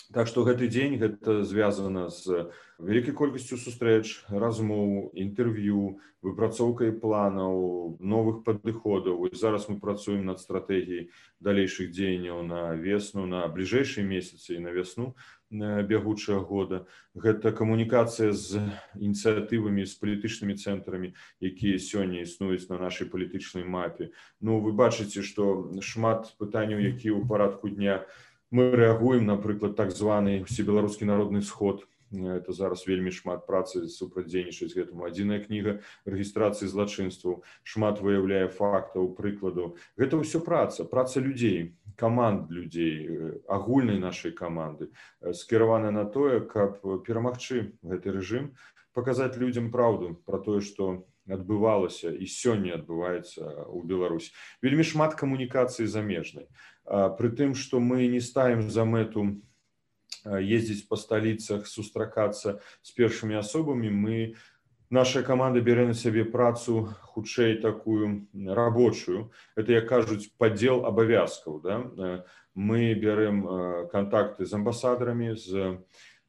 [0.09, 2.49] так што гэты дзень гэта звязана з
[2.81, 11.09] вялікай колькасцю сустрэч размоў інтэрв'ю выпрацоўкай планаў новых падыходаў зараз мы працуем над стратэгіяй
[11.39, 15.13] далейшых дзеянняў на весну на бліжэйшыя месяцы і на вясну
[15.51, 16.87] бягучага года.
[17.13, 18.63] Гэта камунікацыя з
[18.95, 21.11] ініцыятывамі з палітычнымі цэнтрамі
[21.43, 24.15] якія сёння існуюць на нашай палітычнай мапе.
[24.39, 28.07] Ну вы бачыце што шмат пытанняў якія ў парадку дня
[28.51, 31.87] мы рэагуем напрыклад так званы всебеларускі народны сход.
[32.11, 39.79] Это зараз вельмі шмат працы супрацьдзейнічаць гэтаму адзіная кніга рэгістрацыі злачынстваў шмат выяўляе фактаў прыкладу
[39.95, 44.91] гэта ўсё праца праца людзей каманд людзей агульнай нашай каманды
[45.31, 48.51] скіравана на тое каб перамагчы гэты рэжым
[48.91, 55.87] паказаць людзям праўду пра тое што адбывалася і сёння адбываецца ў Беларусь вельмі шмат камунікацыі
[55.87, 56.49] замежнай
[56.91, 59.39] пры тым што мы не ставім за мэту
[60.25, 64.17] ездзіць па сталіцах сустракацца з першымі асобамі мы
[64.91, 72.25] наша каманда бярэ на сябе працу хутчэй такую рабочую это як кажуць падзел абавязкаў да?
[72.53, 75.79] мы бярэм кантакты з амбасадарамі з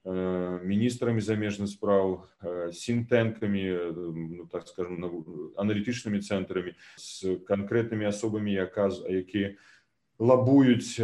[0.05, 2.27] міністрамі замежных спраў
[2.71, 3.67] сінтэнкамі
[3.99, 5.03] ну, так скажем
[5.59, 9.59] аналітычнымі цэнтрамі з канкрэтнымі асобамі якія
[10.19, 11.01] лабуюць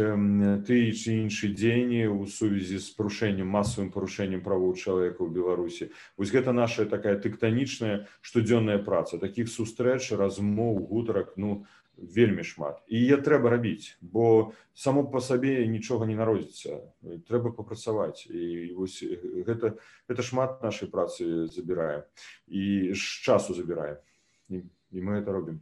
[0.65, 5.89] ты ці іншы дзеянні ў сувязі з парушэннем масавым парушэннем правоў чалавека ў беларусі.
[6.17, 9.17] Вось гэта наша такая тэктанічная штодзённая праца.
[9.17, 11.65] Таких сустрэч размоў гутарак ну
[11.99, 12.79] вельмі шмат.
[12.87, 16.79] І я трэба рабіць бо само по сабе нічога не народзіцца.
[17.27, 18.23] Трэба папрацаваць.
[18.29, 19.75] І вось гэта
[20.07, 22.05] это шмат нашай працы забірае
[22.47, 23.99] і з часу забірае.
[24.49, 25.59] І, і мы это робім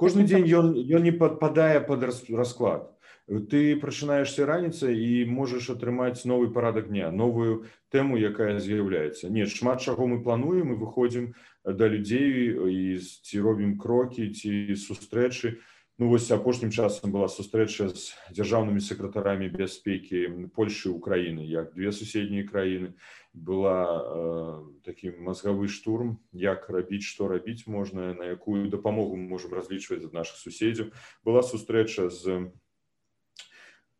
[0.00, 2.88] кожны дзень ён ён не падпадае под расклад.
[3.30, 9.84] Ты прачынаешься раніцай і можаш атрымаць новы парадак дня новую тэму якая з'яўляецца не шмат
[9.86, 11.28] чаго мы плануем і выходзім
[11.62, 15.60] да людзей і ці робім крокі ці сустрэчы
[16.00, 22.48] ну вось апошнім часам была сустрэча з дзяржаўнымі сакратарамі бяспекі польльшы украіны як две суседнія
[22.48, 22.96] краіны.
[23.36, 29.52] Была э, такі мазгавы штурм як рабіць што рабіць можна на якую дапамогу мы можемм
[29.52, 30.88] разлічваць ад наших суседзяў
[31.22, 32.48] была сустрэча з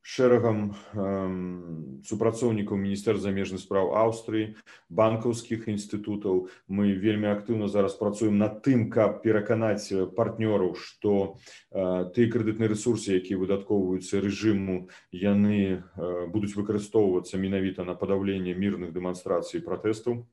[0.03, 0.75] шэрагам
[2.09, 4.57] супрацоўнікаў міністэр замежных спраў аўстрыі
[4.89, 6.49] банкаўскіх інстытутаў.
[6.69, 11.37] Мы вельмі актыўна зараз працуем над тым каб пераканаць партнёраў што
[11.71, 15.85] тыя крэдытныя рэсурсы якія выдаткоўваюцца рэжыму яны
[16.33, 20.25] будуць выкарыстоўвацца менавіта на падаўленне мірных дэманстрацый пратэстаў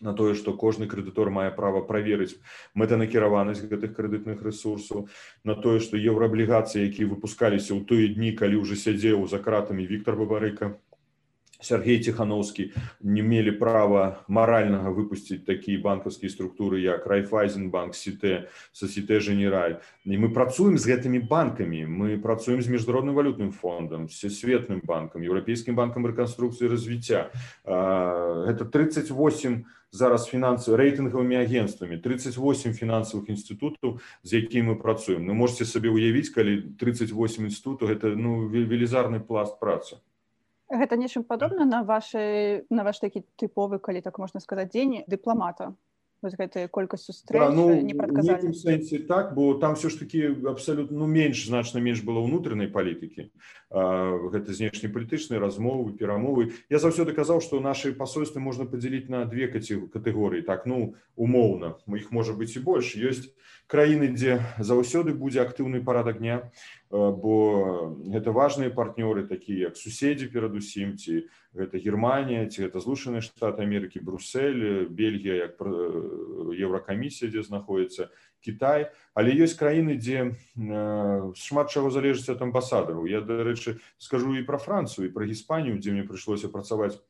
[0.00, 2.38] на тое што кожны крэдытор мае права праверыць
[2.78, 5.08] мэтанакіраванасць гэтых крэдытных рэсурсаў
[5.44, 10.16] на тое што еўрааблігацыі якія выпускаліся ў тыя дні калі ўжо сядзеў за кратамі Віктор
[10.22, 10.72] бабарыка
[11.62, 19.78] Сергей ціхановскі не мелі права маральнага выпусціць такія банкаўскія структуры як райфайзенбанк сіте сосіте генераль.
[20.04, 25.78] І мы працуем з гэтымі банкамі мы працуем з міжнародным валютным фондам всесветным банкам еўрапейскім
[25.78, 27.30] банкам рэканструкцыі развіцця
[27.64, 35.26] гэта 38 зараз фінансы рэйтынгавымі агенствамі 38 фінансавых інстытутаў з якімі мы працуем.
[35.26, 37.12] Ну можете сабе ўявіць калі 38
[37.46, 40.02] інстытутаў гэта ну велізарны пласт працы
[40.72, 45.74] гэта нечым падобна на вашай на ваш такі тыповы калі так можна сказаць дзень дыпламата
[46.22, 50.98] вось гэтая колькасць сустрэч да, ну, непрадказальна сэнсе так бо там все ж таки абсалютна
[50.98, 53.28] ну менш значна менш было ўнутранай палітыкі
[53.74, 60.46] гэта знешнепалітычныя размовы перамовы я заўсёды казаў што нашай пасольствы можна падзяліць на две катэгорыі
[60.46, 63.26] так ну умоўна іх можа быць і больш ёсць
[63.66, 66.54] краіны дзе заўсёды будзе актыўны парадак дня
[66.92, 71.24] бо гэта важныя партнёры такія як суседзі перадусім ці
[71.56, 75.56] гэта германія ці гэта злучаныя штаты амерыкі брусель бельгія як
[76.52, 78.12] еўракамісія дзе знаходіцца
[78.44, 78.92] кітай.
[79.16, 80.36] Але ёсць краіны дзе
[81.40, 83.08] шмат чаго залежыць ад амбасадараў.
[83.08, 87.00] Я дарэчы скажу і пра францыю і пра гіспанію дзе мне прыйшлося працаваць.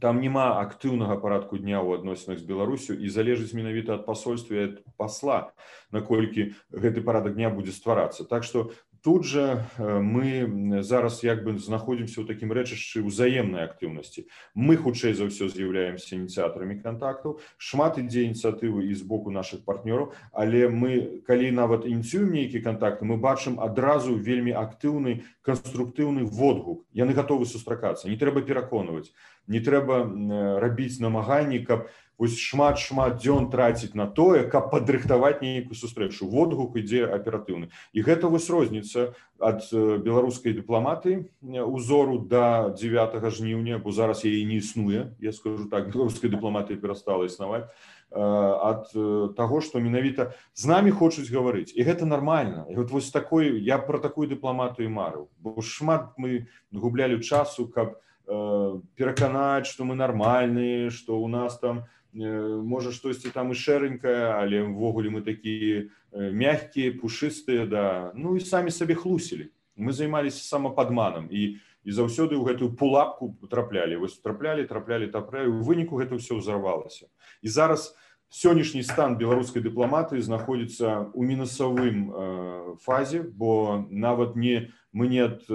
[0.00, 5.54] Там няма актыўнага парадку дня ў адносінах з беларусю і залежыць менавіта ад пасольства пасла
[5.88, 8.28] наколькі гэты парадак дня будзе стварацца.
[8.28, 8.74] Так што
[9.06, 14.26] тут же э, мы зараз як бы знаходзімся ў такім рэчышчы ўзаемнай актыўнасці.
[14.58, 20.10] Мы хутчэй за ўсё з'яўляемся ініцыятарамі контактаў шмат ідзе ініцыятывы і з боку наших партнёраў.
[20.34, 26.82] Але мы калі нават ініцыюем нейкі контакты мы бачым адразу вельмі актыўны канструктыўны водгук.
[26.90, 28.10] Яны готовы сустракацца.
[28.10, 29.14] Не трэба пераконваць
[29.46, 30.02] не трэба
[30.60, 36.28] рабіць намаганні каб не вось шмат шмат дзён траціць на тое каб падрыхтаваць нейкую сустрэчу.
[36.28, 37.68] Водгук ідзе аператыўны.
[37.92, 44.64] І гэта вось розніца ад беларускай дыпламаты узору до 9 жніўня бо зараз яе не
[44.64, 45.12] існуе.
[45.20, 47.68] Я скажу так беларускай дыпламатыі перастала існаваць.
[48.10, 48.88] Ад
[49.36, 51.76] таго што менавіта з намі хочуць гаварыць.
[51.76, 52.64] І гэта нармальна.
[52.70, 55.28] Вот вось такой я про такую дыпламатыю марыў.
[55.42, 58.00] Бо шмат мы гублялі часу каб
[58.96, 64.64] пераканаць што мы нармальныя што у нас там не можа штосьці там і шэранькае але
[64.64, 68.12] ўвогуле мы такія мягкія пушыстыя да.
[68.16, 69.52] Ну і самі сабе хлусілі.
[69.76, 74.02] Мы займаліся самападманам і і заўсёды ў гэтую пулапку траплялі.
[74.02, 77.06] Вось траплялі траплялі тапраю у выніку гэта ўсё ўзарвалася.
[77.46, 77.94] І зараз
[78.28, 85.46] сённяшні стан беларускай дыпламатыі знаходзіцца ў мінусавым э, фазе бо нават не мы не ад,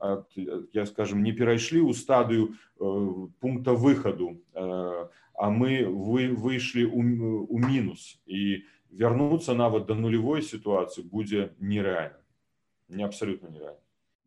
[0.00, 0.28] ад
[0.72, 5.08] я скажем не перайшлі ў стадыю э, пункта выхаду э,
[5.38, 12.18] а мы вы выйшлі у мінус і вярнуцца нават да нулявой сітуацыі будзе нерэальна
[12.88, 13.82] не абсалютна нерэальна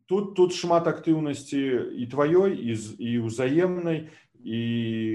[0.06, 1.60] тут тут шмат актыўнасці
[2.00, 4.08] і тваёй і і ўзаемнай
[4.42, 4.60] і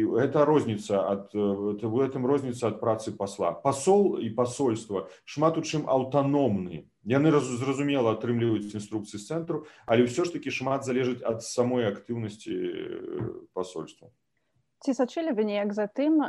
[0.07, 5.83] гэта розніца ад в этом розніца ад працы пасла пасол і пасольства шмат у чым
[5.87, 11.87] аўтаномны яны зразумела атрымліваюць інструкцыі з цэнтру але ўсё ж такі шмат залежыць ад самой
[11.91, 12.55] актыўнасці
[13.51, 14.11] пасольства
[14.83, 16.21] ці сачылі вы неяк за тым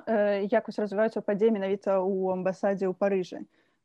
[0.49, 3.45] як вось развіваюцца падзеі менавіта ў амбасадзе ў парыжы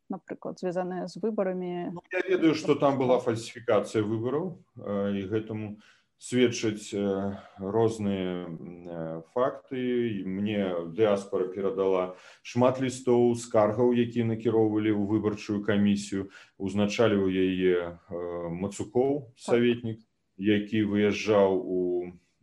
[0.09, 1.95] напрыклад звязаныя з выбарамі?
[1.95, 5.79] Ну, я ведаю што там была фальсіфікацыя выбараў і гэтаму
[6.23, 6.95] сведчаць
[7.59, 8.47] розныя
[9.35, 10.23] факты.
[10.23, 16.31] Мне дыаспора перадала шмат лістоў скаргаў які накіроўвалі ў выбарчую камісію.
[16.55, 19.99] Узначаліў яе мацукоў саветнік
[20.37, 21.79] які выязджаў у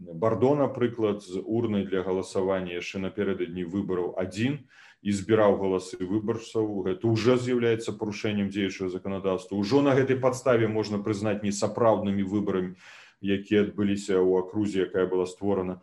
[0.01, 4.65] бардо напрыклад з урнай для галасавання яшчэ напярэдадні выбараў адзін
[5.05, 11.05] і збіраў галасы выбарцаў гэта уже з'яўляецца парушэннем дзеючага заканадаўства ўжо на гэтай падставе можна
[11.05, 12.75] прызнаць несапраўднымі выбарамі
[13.21, 15.81] якія адбыліся ў акрузе якая была створана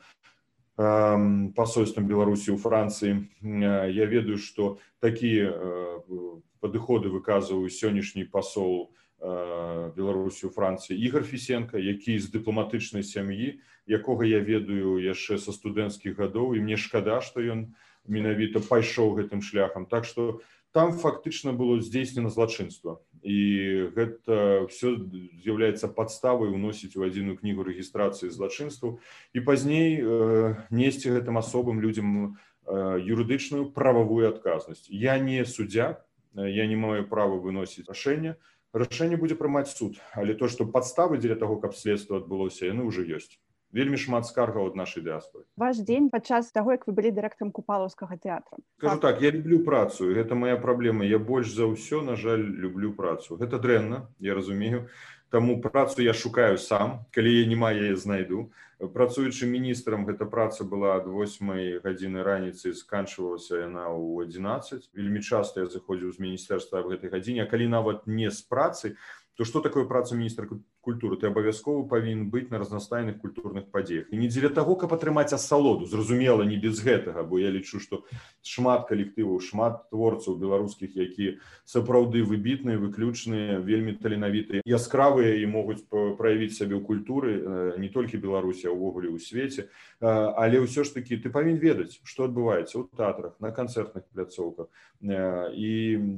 [0.78, 3.26] пасольствам беларусі ў францыі.
[3.41, 5.49] Я ведаю што такія
[6.61, 13.57] падыходы выказваю сённяшні пасол беларусі ў францыі ігор фісенко які з дыпламатычнай сям'і
[13.88, 17.73] якога я ведаю яшчэ са студэнцкіх гадоў і мне шкада што ён
[18.07, 19.88] менавіта пайшоў гэтым шляхам.
[19.88, 20.39] Так што
[20.71, 23.01] там фактычна было здзейснена злачынства.
[23.23, 24.95] І гэта все
[25.43, 28.99] з'яўляецца падставай уносіць у адзіную кнігу рэгістрацыі злачынству
[29.33, 34.88] і пазней э, несці гэтым асобам людзям э, юрыдычную прававую адказнасць.
[34.88, 36.03] Я не суддзя
[36.38, 38.38] я не маю права выносіць рашэнне.
[38.75, 39.97] Рашэнне будзе прымаць суд.
[40.13, 43.39] Але то што падставы дзеля таго каб следства адбылося яны ўжо ёсць
[43.72, 45.43] вельмі шмат скаргаў ад нашай дыаспоры.
[45.59, 48.59] Ваш дзень падчас таго як вы былі дырэктарам купалаўскага тэатра.
[48.80, 49.22] Скажу так.
[49.22, 51.05] я люблю працу гэта моя праблема.
[51.05, 53.36] Я больш за ўсё на жаль люблю працу.
[53.36, 54.88] Гэта дрэнна я разумею.
[55.30, 58.51] Таму працу я шукаю сам калі я не маю яе знайду.
[58.78, 65.65] Працуючы міністрам гэта праца была ад 8 гадзіны раніцы сканчвалася яна ў 11 вельмі часта
[65.65, 68.93] я заходзіў з міністэрства в гэтай гадзіне калі нават не з працы
[69.34, 70.45] то што такое праца міністра
[70.88, 75.35] культуры ты абавязкова павінен быць на разнастайных культурных падзеях і не дзеля таго каб атрымаць
[75.35, 78.03] асалоду зразумела не без гэтага бо я лічу што
[78.41, 86.55] шмат калектываў шмат творцаў беларускіх якія сапраўды выбітныя выключныя вельмі таленавітыя яскравыя і могуць праявіць
[86.55, 89.67] сябе ў культуры не толькі беларусі увогуле ў свеце.
[89.99, 94.69] Але ўсё ж такі ты павінен ведаць што адбываецца ў тэатрах на канцэртных пляцоўках.
[95.01, 95.71] І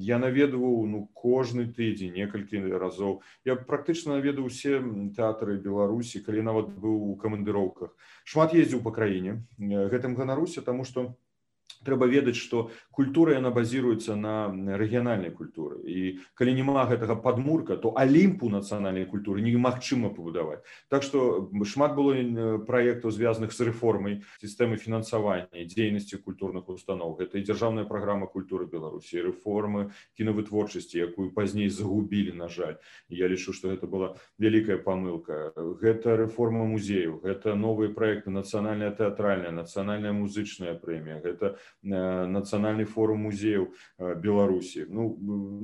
[0.03, 3.22] я наведваў ну кожны тыдзень некалькі разоў.
[3.45, 4.84] Я практычна наведаў усе
[5.16, 7.95] тэатры беларусі калі нават быў у камандыроўках.
[8.28, 11.16] Шмат ездзіў па краіне гэтым ганаруся таму што
[11.86, 15.80] трэба ведаць што культура яна базіруецца на рэгіянальнай культуры.
[15.88, 20.59] І калі няма гэтага падмурка то алімпу нацыянальнай культуры немагчыма пабудаваць.
[20.89, 22.17] Так што шмат было
[22.65, 27.15] праектаў звязаных з рэформай сістэмы фінансавання дзейнасці культурных устаноў.
[27.19, 32.75] Гэта і дзяржаўная праграма культуры беларусі рэформы кінавытворчасці якую пазней загубілі на жаль.
[33.09, 35.53] Я лічу што гэта была вялікая памылка.
[35.55, 43.70] Гэта рэформа музею гэта новыя проекты нацыянальная тэатральная нацыянальная музычная прэмія гэта нацыянальны форум музеяў
[43.97, 45.17] беларусі ну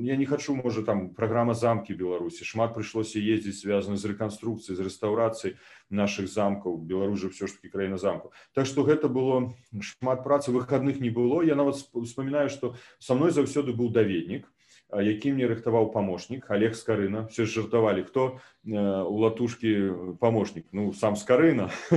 [0.04, 4.86] я не хочу можа там праграма замкі беларусі шмат прыйшлося ездзіць звязаны з рэканструкцыяй з
[4.88, 5.58] рэстаўрацыяй
[5.90, 10.52] наших замкаў беларусь жа все ж таки краіна замку так что гэта было шмат працы
[10.52, 11.42] выходных не было.
[11.42, 14.52] Я нават вспоминаю что со мной заўсёды быў даведнік
[14.94, 17.26] які мне рыхтаваў памочнік олег скарына.
[17.32, 20.66] Все жартавалі хто у латушкі памочнік.
[20.72, 21.70] Ну сам скарына.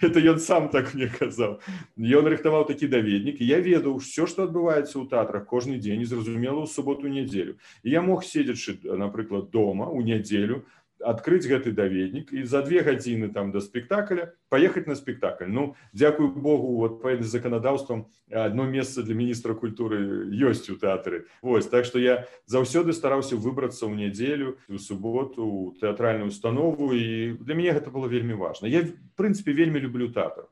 [0.00, 1.60] Это ён сам так мне казаў.
[1.96, 6.66] Ён рыхтаваў такі даведнік я ведаў все что адбываецца ў тэатрах кожны дзень зразумела ў
[6.66, 7.60] суботу нядзелю.
[7.84, 10.64] Я мог седзячы напрыклад дома у нядзелю
[11.00, 15.46] адкрыць гэты даведнік і за две гадзіны там да спектакля паехаць на спектакль.
[15.46, 21.26] Ну дзякую богу вот па заканадаўствам одно месца для міністра культуры ёсць у тэатры.
[21.42, 27.38] Вось так што я заўсёды стараўся выбрацца ў нядзелю у суботу у тэатральную установу і
[27.40, 28.68] для мяне гэта было вельмі важна.
[28.68, 28.84] Я
[29.16, 30.50] прынцыпе вельмі люблю тэатр.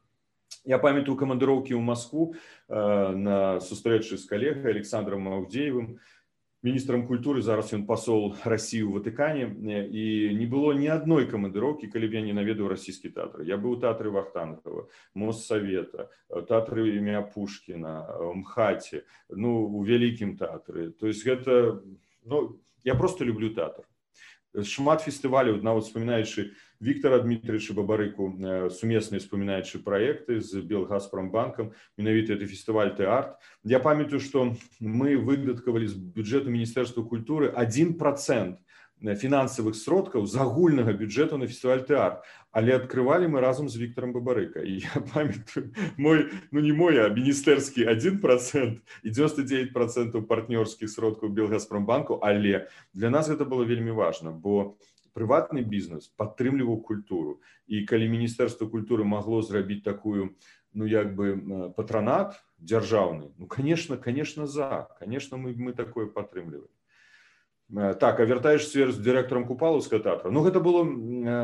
[0.67, 2.75] Я памятаю камандыроўкі ў Маскву э,
[3.15, 5.99] на сустрэчы з калегай александром аўдзеевым
[6.67, 9.45] міністрам культуры зараз ён пасол рассіі ў ватыкане
[9.87, 13.79] і не было ні адной камандыроўкі калі б я не наведаў расійскі тэатр я быў
[13.79, 18.11] тэатры вахтангова моссавета тэатры імя пушкіна
[18.43, 21.79] мхаце ну у вялікім тэатры то есть гэта
[22.27, 23.87] ну я просто люблю тэатр
[24.65, 32.45] шмат фестываляў нават вспоминаючы Віктора Дмітровича Бабарыку э, сумесныя спамінаючы праекты з Белгазпромбанкам менавіта это
[32.45, 33.41] фестываль тэарт.
[33.65, 38.61] Я памятаю, што мы выдаткавалі з бюджэту міністэрства культуры один процент
[39.03, 42.25] фінансавых сродкаў з агульнага бюджэту на фестываль тэарт.
[42.51, 44.65] Але адкрывалі мы разам з Віктором Бабарыка.
[44.65, 50.89] І я памятаю мой ну не мой, а міністэрскі один процент і 99 процентаў партнёрскіх
[50.89, 54.77] сродкаў Белгазпромбанку, але для нас гэта было вельмі важна, бо
[55.17, 60.37] прыватны бізнес падтрымліваў культуру і калі міністэрства культуры магло зрабіць такую
[60.77, 66.69] ну як бы патранат дзяржаўны ну конечно конечно за конечно мы мы такое падтрымліваем
[67.75, 70.85] так а вяртаеш сфер з дырэктарам купалаўска тэатра ну гэта было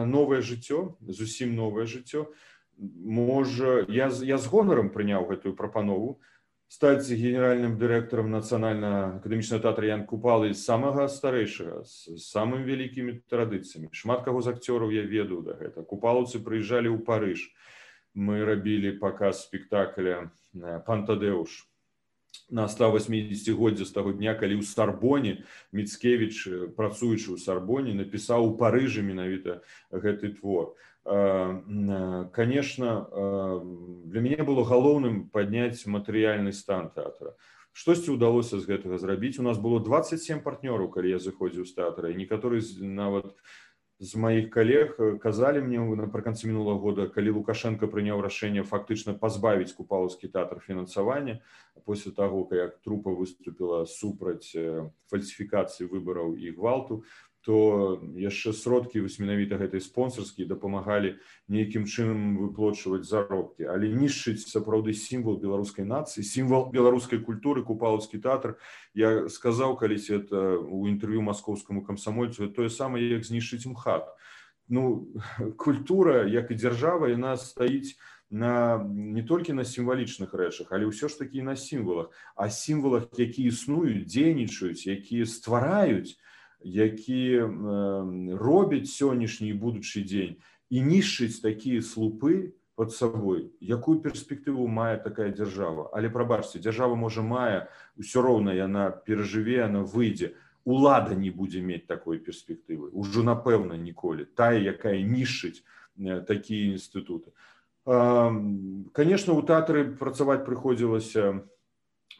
[0.07, 2.31] новае жыццё зусім новае жыццё
[2.79, 6.21] можа я я з гонарам прыняў гэтую прапанову
[6.71, 14.47] стаць генеральным дырэктарам нацыянальна-акадэмічнага тэатра Ян купалы самага старэйшага з самымі вялікімі традыцыямі шмат каго
[14.47, 17.51] з акцёраў я ведаю да гэта купалаўцы прыязджалі ў парыж
[18.15, 20.31] мы рабілі паказ спектакля
[20.87, 21.67] пантадеуш
[22.51, 29.01] на 180годдзя з таго дня калі ў сарбоне міцкевич працуючы ў сарбоне напісаў у парыжы
[29.01, 29.63] менавіта
[29.93, 30.77] гэты твор.
[32.33, 33.09] Конечно
[34.05, 37.35] для мяне было галоўным падняць матэрыяльны стан тэатра.
[37.73, 39.41] Штосьці ўдалося з гэтага зрабіць.
[39.41, 43.33] У нас было 27 партнёраў калі я заходзіў з тэатра і некаторы нават
[44.03, 50.27] з маіх калег казалі мне напрыканцы мінулого года калі лукашенко прыняў рашэнне фактычна пазбавіць купалаўскі
[50.27, 51.39] тэатр фінансавання
[51.87, 54.51] после таго як трупа выступіла супраць
[55.07, 57.05] фальсіфікацыі выбараў і гвалту
[57.43, 61.19] то яшчэ сродкі вось менавіта гэтай спонсарскія дапамагалі
[61.51, 63.67] нейкім чынам выплочваць заробкі.
[63.67, 68.63] Але нішчыць сапраўды сімвал беларускай нацыі сімвал беларускай культуры купалаўскі тэатр.
[68.95, 74.07] Я сказаў калісь это у інтэрв'ю маскоўскаму камсамольцу тое самае як знішчыць мхат.
[74.71, 75.11] Ну
[75.59, 77.99] культура як і дзяржава яна стаіць
[78.31, 82.15] на не толькі на сімвалічных рэчах але ўсё ж такі на сімвалах.
[82.39, 86.15] А сімвалах які існуюць дзейнічаюць якія ствараюць
[86.65, 87.41] які
[88.39, 90.37] робяць сённяшні і будучы дзень
[90.71, 95.91] і нішчыць такія слупы под сабой якую перспектыву мае такая дзяржава.
[95.93, 97.69] Але прабачце дзяржава можа мае
[98.01, 100.35] ўсё роўна яна перажыве она выйдзе.
[100.65, 104.25] Улада не будзе мець такой перспектывы ужо напэўна ніколі.
[104.35, 105.61] Тая якая нішчыць
[106.27, 107.37] такія інстытуты.
[107.85, 111.45] Конечно у тэатры працаваць прыходзілася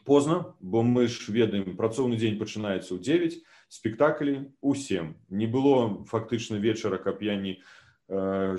[0.05, 3.39] позна бо мы ж ведаем працоўны дзень пачынаецца ў 9
[3.73, 7.57] спектаклі усім не было фактычна вечара каб я не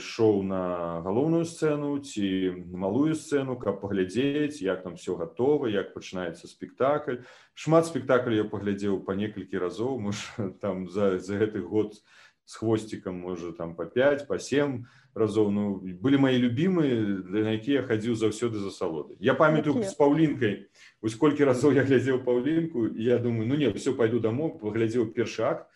[0.01, 2.27] шоу на галоўную сцэну ці
[2.73, 7.23] малую сцэну каб паглядзець як там все гатова як пачынаецца спектакль.
[7.55, 10.27] Шмат спектакль я паглядзеў па некалькі разоў муж
[10.65, 11.95] там за за гэты год
[12.45, 16.95] с хвосцікам можа там по 5 по 7 разоў ну былі мои любімыя
[17.47, 20.67] на якія хадзіў заўсёды за салоды я памятаю з паўлінкай
[21.03, 25.47] вось колькі разоў я глядзеў паўлінку я думаю ну не все пойду дамоў паглядзеў першы
[25.47, 25.71] акт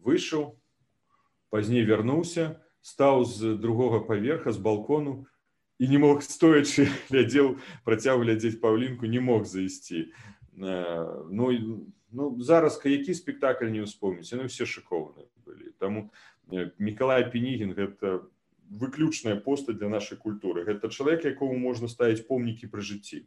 [0.00, 0.56] выйшаў
[1.52, 5.28] пазней вярнуўся стаў з другога паверха з балкону
[5.78, 10.08] і не мог стоячы глядзеў працяг глядзець паўлінку не мог зайсці
[10.56, 11.52] ну
[12.12, 16.10] ну зараз які спектакль не ўспомніць яны все шыкоўныя былі таму
[16.78, 18.24] Мікалай Пенігін гэта
[18.68, 20.64] выключная постаць для нашай культуры.
[20.64, 23.24] Гэта чалавек, якому можна ставіць помнікі пры жыцці.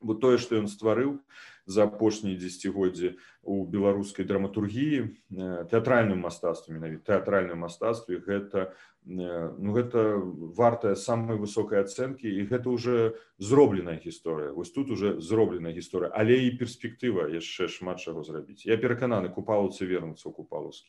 [0.00, 1.18] Бо тое, што ён стварыў
[1.66, 5.18] за апошнія дзесяцігоддзі у беларускай драматургіі,
[5.72, 8.72] тэатральным мастацтве менавіта тэатральным мастацтве гэта,
[9.04, 10.22] ну, гэта
[10.60, 14.54] вартая самай высокай ацэнкі і гэта ўжо зробленая гісторыя.
[14.54, 18.64] Вось тут уже зробленая гісторыя, але і перспектыва яшчэ шмат чаго зрабіць.
[18.64, 20.88] Я перакананы купалаўцы вернуцца ў купалаўскі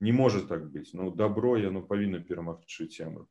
[0.00, 3.26] не может так быць ну добро яно павінна перамагчы цемру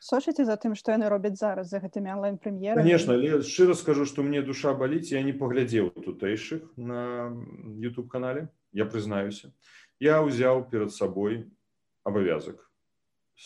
[0.00, 4.08] сочыце за тым што яны робяць зараз за гэтымі онлайн прэм'ер конечно але шчыра скажу
[4.08, 7.04] што мне душа баліць я не паглядзеў тутэйшых на
[7.84, 9.52] youtube канале я прызнаюся.
[10.00, 11.50] Я ўзяў перад сабой
[12.06, 12.62] абавязак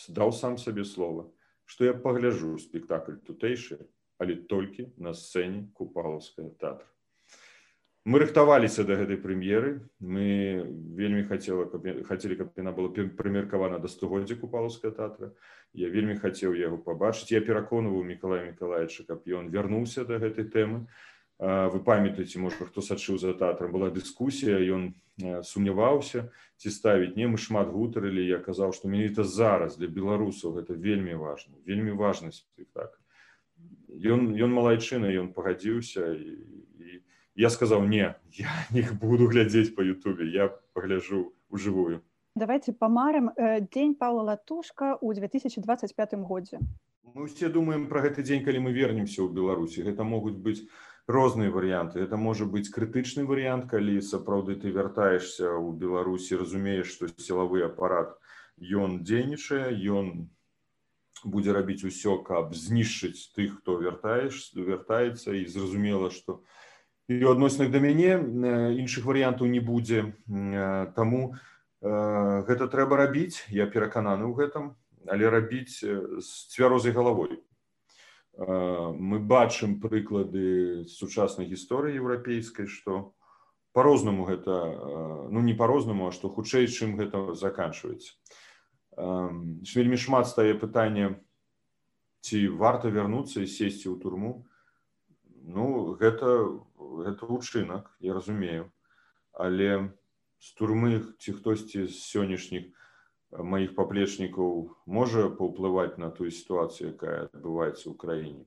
[0.08, 1.30] даў сам сабе слова
[1.64, 3.80] што я пагляжу спектакль тутэйшы
[4.20, 6.86] але толькі на сцэне купалаўская тэатра.
[8.04, 9.88] Мы рыхтаваліся да гэтай прэм'еры.
[9.98, 10.60] Мы
[10.92, 15.32] вельмі хацела каб хацелі каб яна была прымеркавана да стагоддзя купалаўская тэатра
[15.74, 17.34] я вельмі хацеў яго пабачыць.
[17.34, 20.86] Я пераконваў мікалая мікалаевича каб ён вярнуўся да гэтай тэмы.
[21.42, 24.94] Вы памятаеце можа хто сачыў за тэатрам была дыскусія ён
[25.42, 26.30] сумняваўся
[26.62, 27.18] ці ставіць.
[27.18, 31.98] Не мы шмат гутарылі я казаў што менавіта зараз для беларусаў гэта вельмі важна вельмі
[31.98, 33.02] важны спектакль.
[33.90, 37.02] Ён ён малайчына ён пагадзіўся і
[37.34, 42.02] я сказаў не я не буду глядзець по ютубе я пагляжу у жывую
[42.34, 46.58] давайте памарам э, дзень павла латушка у 2025 годзе
[47.14, 50.66] мы все думаем про гэты дзень калі мы вернемся ў беларусі гэта могуць быць
[51.06, 57.06] розныя варыянты это можа быць крытычны варыянт калі сапраўды ты вяртаешься ў беларусі разумееш што
[57.14, 58.18] сілавы апарат
[58.58, 60.26] ён дзейнічае ён
[61.22, 65.38] будзе рабіць усё каб знішчыць тых хто вяртаеш вяртаецца.
[65.38, 66.64] І зразумела што у
[67.08, 68.16] і ў адносінах да мяне
[68.80, 70.16] іншых варыянтаў не будзе.
[70.96, 71.36] Таму
[71.84, 74.72] гэта трэба рабіць я перакананы ў гэтым
[75.06, 77.42] але рабіць з цвярозай галавой.
[78.36, 83.14] Мы бачым прыклады сучаснай гісторыі еўрапейскай што
[83.76, 88.16] по-рознаму гэта ну не по-рознаму а што хутчэй чым гэта заканчваецца.
[88.96, 91.20] Вельмі шмат стае пытанне
[92.24, 94.48] ці варта вярнуцца і сесці ў турму.
[95.44, 98.72] Ну гэта гэта учынак я разумею.
[99.34, 99.94] Але
[100.44, 102.68] з турмы ці хтосьці з сённяшніх
[103.52, 104.50] маіх паплечнікаў
[104.86, 108.44] можа паўплываць на тую сітуацыю якая адбываецца ў краіне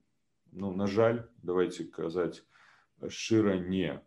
[0.54, 2.46] ну на жаль давайте казаць
[3.08, 3.98] шчыра не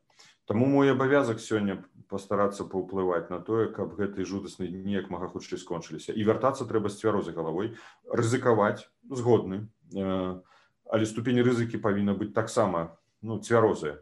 [0.50, 1.76] Таму мой абавязак сёння
[2.10, 6.90] пастарацца паўплываць на тое каб гэты жудасны дні як мага хутчэй скончыліся і вяртацца трэба
[6.90, 7.74] з цвярозай галавой
[8.06, 8.86] рызыкаваць
[9.22, 13.98] згодны але ступень рызыкі павінна быць таксама ну цвярозая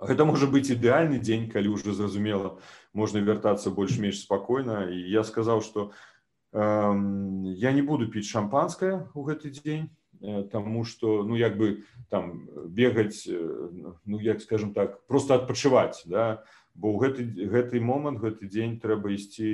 [0.00, 2.56] гэта можа быць ідэальны дзень калі уже зразумела
[2.92, 5.92] можна вяртацца больш-менш спакойна і я сказаў что
[6.52, 6.60] э,
[7.60, 9.90] я не буду піць шампанское у гэты дзень
[10.20, 13.36] э, тому что ну як бы там бегаць э,
[14.04, 16.44] ну як скажем так просто адпачываць да.
[16.74, 19.44] Бо ў гэты гэты момант гэты дзень трэба ісці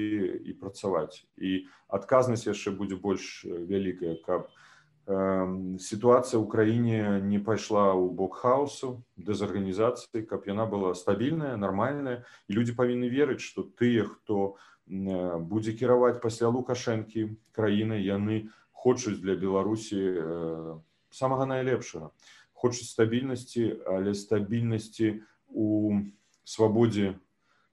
[0.46, 4.65] і працаваць і адказнасць яшчэ будзе больш вялікая каб у
[5.06, 12.58] сітуацыя ў краіне не пайшла ў бок хаосу дэзарганізацыі каб яна была стабільная нармальная і
[12.58, 20.82] людзі павінны верыць што тыя хто будзе кіраваць пасля лукашэнкі краіны яны хочуць для беларусі
[21.14, 22.10] самага найлепшага
[22.50, 25.22] хочуць стабільнасці але стабільнасці
[25.54, 26.02] у
[26.42, 27.14] свабодзе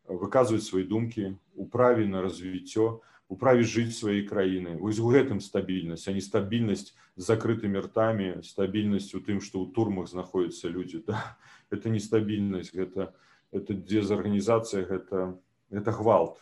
[0.06, 5.40] выказваюць свае думкі у праве на развіццё у праве жыць сваёй краіны вось у гэтым
[5.40, 11.04] стабільнасць а не стабільнасць з закрытымі ртамі стабільнасць у тым што ў турмах знаходзяцца людзі
[11.08, 11.38] да?
[11.72, 13.14] это нестабільнасць гэта
[13.54, 15.38] это дезарганізацыя гэта
[15.74, 16.38] это гвалт.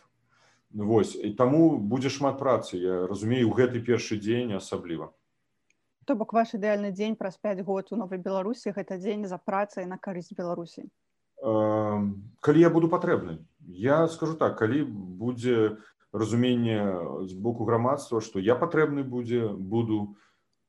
[0.72, 5.12] Вось і таму будзе шмат працы я разумею у гэты першы дзень асабліва.
[6.04, 9.84] То бок ваш ідэальны дзень праз 5 год у новай беларусі гэта дзень за працай
[9.86, 10.88] на карысць беларусі.
[11.42, 13.44] Калі я буду патрэбны?
[13.60, 15.76] Я скажу так калі будзе
[16.12, 16.78] разуменне
[17.26, 20.16] з боку грамадства што я патрэбны будзе буду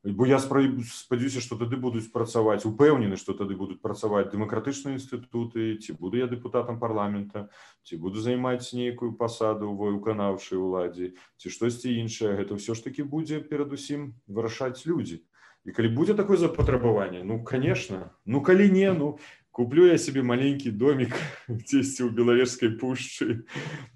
[0.04, 5.96] бо я спадзяюся што тады будуць працаваць упэўнены што тады будуць працаваць дэмакратычныя інстытуты ці
[5.96, 7.48] буду я дэпутатам парламента
[7.88, 12.36] ці буду займаць нейкую пасаду во выканаўчай уладзе ці штосьці іншае.
[12.36, 15.24] Гэта ўсё ж таки будзе перадусім вырашаць людзі.
[15.64, 19.16] І калі будзе такое запатрабаванне ну конечно ну калі не ну
[19.54, 21.14] куплю я себе маленький домик
[21.48, 23.46] дзесьці ў белавежскай пушчы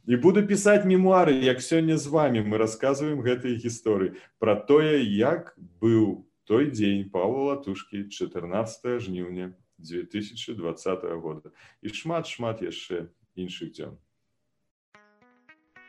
[0.06, 2.46] і буду пісаць мемуары як сёння з вами.
[2.46, 4.14] Мы рассказываем гэтыя гісторыі.
[4.38, 9.50] Про тое як быў той дзень павла латушки 14 жніўня
[9.82, 11.50] 2020 года.
[11.82, 13.98] І шмат шмат яшчэ іншых дзён.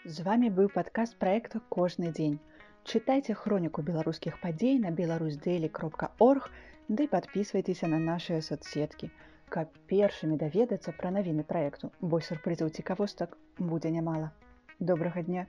[0.09, 2.41] З вами быў падказ проекта кожны дзень
[2.89, 6.49] чытайце хроніку беларускіх падзей на беларусь дэйлі кропка орг
[6.89, 9.13] ды подписывайтеся на наши соцсеткі.
[9.13, 13.37] у каб першымі даведацца пра навіны праекту, бо сюрпрызаў цікавостак
[13.71, 14.29] будзе нямала.
[14.79, 15.47] Добрага дня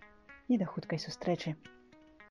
[0.49, 1.55] і да хуткай сустрэчы.